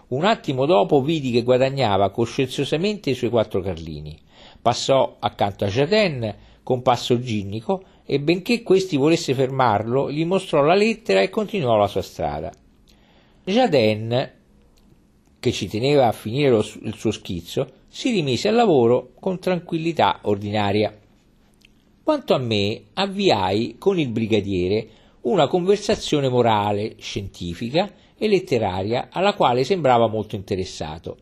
Un 0.08 0.26
attimo 0.26 0.66
dopo 0.66 1.00
vidi 1.00 1.30
che 1.30 1.42
guadagnava 1.42 2.10
coscienziosamente 2.10 3.08
i 3.08 3.14
suoi 3.14 3.30
quattro 3.30 3.62
carlini. 3.62 4.18
Passò 4.60 5.16
accanto 5.18 5.64
a 5.64 5.68
Jaden 5.68 6.34
con 6.62 6.82
passo 6.82 7.18
ginnico 7.18 7.82
e 8.04 8.20
benché 8.20 8.62
questi 8.62 8.98
volesse 8.98 9.32
fermarlo, 9.32 10.10
gli 10.10 10.26
mostrò 10.26 10.62
la 10.62 10.74
lettera 10.74 11.22
e 11.22 11.30
continuò 11.30 11.78
la 11.78 11.88
sua 11.88 12.02
strada. 12.02 12.52
Jaden, 13.44 14.30
che 15.40 15.52
ci 15.52 15.68
teneva 15.68 16.06
a 16.06 16.12
finire 16.12 16.50
lo, 16.50 16.66
il 16.82 16.94
suo 16.96 17.12
schizzo, 17.12 17.78
si 17.92 18.10
rimise 18.10 18.46
al 18.46 18.54
lavoro 18.54 19.14
con 19.18 19.40
tranquillità 19.40 20.20
ordinaria. 20.22 20.96
Quanto 22.04 22.34
a 22.34 22.38
me, 22.38 22.82
avviai 22.94 23.74
con 23.78 23.98
il 23.98 24.08
brigadiere 24.08 24.88
una 25.22 25.48
conversazione 25.48 26.28
morale, 26.28 26.94
scientifica 26.98 27.92
e 28.16 28.28
letteraria 28.28 29.08
alla 29.10 29.34
quale 29.34 29.64
sembrava 29.64 30.06
molto 30.06 30.36
interessato. 30.36 31.16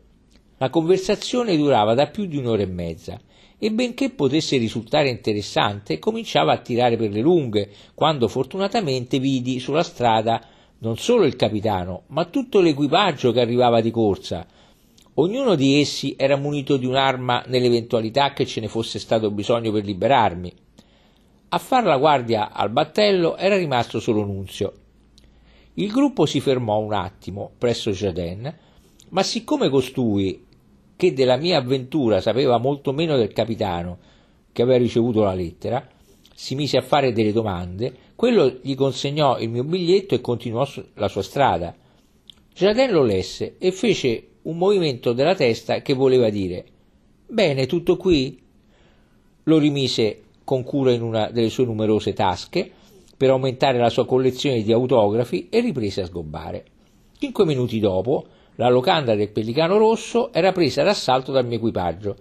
La 0.57 0.69
conversazione 0.69 1.57
durava 1.57 1.95
da 1.95 2.07
più 2.07 2.25
di 2.25 2.37
un'ora 2.37 2.61
e 2.61 2.67
mezza 2.67 3.19
e 3.57 3.71
benché 3.71 4.11
potesse 4.11 4.57
risultare 4.57 5.09
interessante, 5.09 5.97
cominciava 5.97 6.53
a 6.53 6.59
tirare 6.59 6.97
per 6.97 7.09
le 7.09 7.21
lunghe, 7.21 7.69
quando 7.95 8.27
fortunatamente 8.27 9.19
vidi 9.19 9.59
sulla 9.59 9.83
strada 9.83 10.41
non 10.79 10.97
solo 10.97 11.25
il 11.25 11.35
capitano, 11.35 12.03
ma 12.07 12.25
tutto 12.25 12.61
l'equipaggio 12.61 13.31
che 13.31 13.41
arrivava 13.41 13.81
di 13.81 13.91
corsa. 13.91 14.45
Ognuno 15.21 15.55
di 15.55 15.81
essi 15.81 16.15
era 16.17 16.37
munito 16.37 16.77
di 16.77 16.85
un'arma 16.85 17.43
nell'eventualità 17.47 18.31
che 18.31 18.45
ce 18.45 18.61
ne 18.61 18.69
fosse 18.69 18.99
stato 18.99 19.29
bisogno 19.31 19.69
per 19.69 19.83
liberarmi. 19.83 20.53
A 21.49 21.57
far 21.57 21.83
la 21.83 21.97
guardia 21.97 22.53
al 22.53 22.69
battello 22.69 23.35
era 23.35 23.57
rimasto 23.57 23.99
solo 23.99 24.23
Nunzio. 24.23 24.73
Il 25.73 25.91
gruppo 25.91 26.25
si 26.25 26.39
fermò 26.39 26.79
un 26.79 26.93
attimo 26.93 27.51
presso 27.57 27.91
Jaden, 27.91 28.57
ma 29.09 29.21
siccome 29.21 29.67
costui 29.67 30.45
che 30.95 31.13
della 31.13 31.35
mia 31.35 31.57
avventura 31.57 32.21
sapeva 32.21 32.57
molto 32.57 32.93
meno 32.93 33.17
del 33.17 33.33
capitano 33.33 33.97
che 34.53 34.61
aveva 34.61 34.77
ricevuto 34.77 35.23
la 35.23 35.33
lettera, 35.33 35.85
si 36.33 36.55
mise 36.55 36.77
a 36.77 36.81
fare 36.81 37.11
delle 37.11 37.33
domande, 37.33 37.93
quello 38.15 38.59
gli 38.61 38.75
consegnò 38.75 39.37
il 39.37 39.49
mio 39.49 39.65
biglietto 39.65 40.15
e 40.15 40.21
continuò 40.21 40.65
la 40.93 41.09
sua 41.09 41.23
strada. 41.23 41.75
Jardin 42.53 42.91
lo 42.91 43.03
lesse 43.03 43.57
e 43.57 43.73
fece 43.73 44.28
un 44.43 44.57
movimento 44.57 45.13
della 45.13 45.35
testa 45.35 45.81
che 45.81 45.93
voleva 45.93 46.29
dire 46.29 46.65
Bene, 47.27 47.67
tutto 47.67 47.95
qui? 47.95 48.41
Lo 49.43 49.57
rimise 49.57 50.23
con 50.43 50.63
cura 50.63 50.91
in 50.91 51.03
una 51.03 51.29
delle 51.29 51.49
sue 51.49 51.65
numerose 51.65 52.13
tasche 52.13 52.71
per 53.15 53.29
aumentare 53.29 53.77
la 53.77 53.89
sua 53.89 54.05
collezione 54.05 54.63
di 54.63 54.71
autografi 54.71 55.47
e 55.49 55.59
riprese 55.59 56.01
a 56.01 56.05
sgobbare. 56.05 56.65
Cinque 57.19 57.45
minuti 57.45 57.79
dopo 57.79 58.25
la 58.55 58.69
locanda 58.69 59.13
del 59.13 59.29
Pellicano 59.29 59.77
Rosso 59.77 60.33
era 60.33 60.51
presa 60.51 60.83
d'assalto 60.83 61.31
dal 61.31 61.45
mio 61.45 61.57
equipaggio 61.57 62.15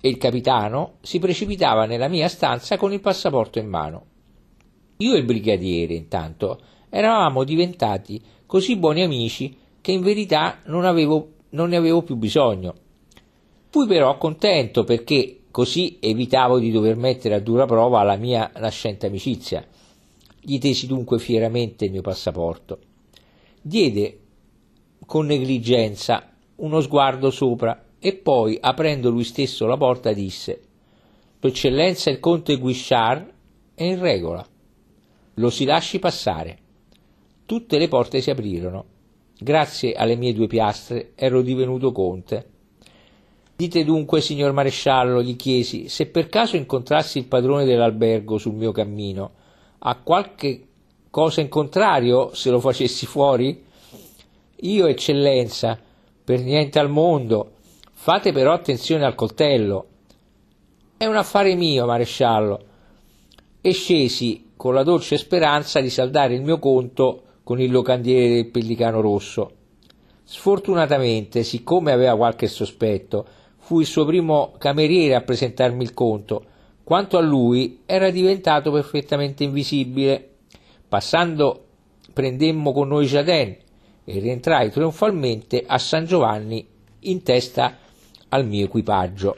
e 0.00 0.08
il 0.08 0.16
capitano 0.16 0.94
si 1.02 1.18
precipitava 1.18 1.86
nella 1.86 2.08
mia 2.08 2.28
stanza 2.28 2.76
con 2.76 2.92
il 2.92 3.00
passaporto 3.00 3.58
in 3.58 3.68
mano. 3.68 4.04
Io 4.98 5.14
e 5.14 5.18
il 5.18 5.24
brigadiere, 5.24 5.94
intanto, 5.94 6.60
eravamo 6.88 7.44
diventati 7.44 8.20
così 8.44 8.76
buoni 8.76 9.02
amici 9.02 9.56
che 9.80 9.92
in 9.92 10.02
verità 10.02 10.58
non, 10.64 10.84
avevo, 10.84 11.34
non 11.50 11.70
ne 11.70 11.76
avevo 11.76 12.02
più 12.02 12.16
bisogno. 12.16 12.74
Fui 13.70 13.86
però 13.86 14.16
contento 14.18 14.84
perché 14.84 15.40
così 15.50 15.98
evitavo 16.00 16.58
di 16.58 16.70
dover 16.70 16.96
mettere 16.96 17.34
a 17.34 17.40
dura 17.40 17.66
prova 17.66 18.02
la 18.02 18.16
mia 18.16 18.50
nascente 18.56 19.06
amicizia. 19.06 19.66
Gli 20.40 20.58
tesi 20.58 20.86
dunque 20.86 21.18
fieramente 21.18 21.84
il 21.84 21.90
mio 21.90 22.02
passaporto. 22.02 22.78
Diede 23.60 24.18
con 25.04 25.26
negligenza 25.26 26.32
uno 26.56 26.80
sguardo 26.80 27.30
sopra 27.30 27.84
e 27.98 28.14
poi, 28.14 28.58
aprendo 28.60 29.10
lui 29.10 29.24
stesso 29.24 29.66
la 29.66 29.76
porta, 29.76 30.12
disse 30.12 30.60
Tua 31.40 31.50
eccellenza 31.50 32.10
il 32.10 32.20
conte 32.20 32.56
Guichard 32.56 33.32
è 33.74 33.84
in 33.84 34.00
regola. 34.00 34.46
Lo 35.34 35.50
si 35.50 35.64
lasci 35.64 35.98
passare. 35.98 36.58
Tutte 37.46 37.78
le 37.78 37.88
porte 37.88 38.20
si 38.20 38.30
aprirono. 38.30 38.84
Grazie 39.40 39.92
alle 39.92 40.16
mie 40.16 40.34
due 40.34 40.48
piastre 40.48 41.12
ero 41.14 41.42
divenuto 41.42 41.92
conte. 41.92 42.46
Dite 43.54 43.84
dunque, 43.84 44.20
signor 44.20 44.52
maresciallo, 44.52 45.22
gli 45.22 45.36
chiesi, 45.36 45.88
se 45.88 46.06
per 46.06 46.28
caso 46.28 46.56
incontrassi 46.56 47.18
il 47.18 47.26
padrone 47.26 47.64
dell'albergo 47.64 48.36
sul 48.36 48.54
mio 48.54 48.72
cammino, 48.72 49.30
ha 49.78 49.96
qualche 50.02 50.66
cosa 51.10 51.40
in 51.40 51.48
contrario 51.48 52.34
se 52.34 52.50
lo 52.50 52.58
facessi 52.58 53.06
fuori? 53.06 53.64
Io, 54.62 54.86
eccellenza, 54.86 55.78
per 56.24 56.40
niente 56.40 56.80
al 56.80 56.90
mondo. 56.90 57.52
Fate 57.92 58.32
però 58.32 58.52
attenzione 58.52 59.04
al 59.04 59.14
coltello. 59.14 59.86
È 60.96 61.06
un 61.06 61.16
affare 61.16 61.54
mio, 61.54 61.86
maresciallo. 61.86 62.60
E 63.60 63.72
scesi 63.72 64.50
con 64.56 64.74
la 64.74 64.82
dolce 64.82 65.16
speranza 65.16 65.80
di 65.80 65.90
saldare 65.90 66.34
il 66.34 66.42
mio 66.42 66.58
conto 66.58 67.22
con 67.48 67.62
il 67.62 67.70
locandiere 67.70 68.34
del 68.34 68.50
Pellicano 68.50 69.00
Rosso. 69.00 69.50
Sfortunatamente, 70.22 71.42
siccome 71.44 71.92
aveva 71.92 72.14
qualche 72.14 72.46
sospetto, 72.46 73.24
fu 73.56 73.80
il 73.80 73.86
suo 73.86 74.04
primo 74.04 74.52
cameriere 74.58 75.14
a 75.14 75.22
presentarmi 75.22 75.82
il 75.82 75.94
conto. 75.94 76.44
Quanto 76.84 77.16
a 77.16 77.22
lui, 77.22 77.84
era 77.86 78.10
diventato 78.10 78.70
perfettamente 78.70 79.44
invisibile. 79.44 80.28
Passando, 80.86 81.64
prendemmo 82.12 82.70
con 82.72 82.88
noi 82.88 83.06
Jaden, 83.06 83.56
e 84.04 84.18
rientrai 84.18 84.70
trionfalmente 84.70 85.64
a 85.66 85.78
San 85.78 86.04
Giovanni 86.04 86.66
in 87.00 87.22
testa 87.22 87.78
al 88.28 88.46
mio 88.46 88.66
equipaggio. 88.66 89.36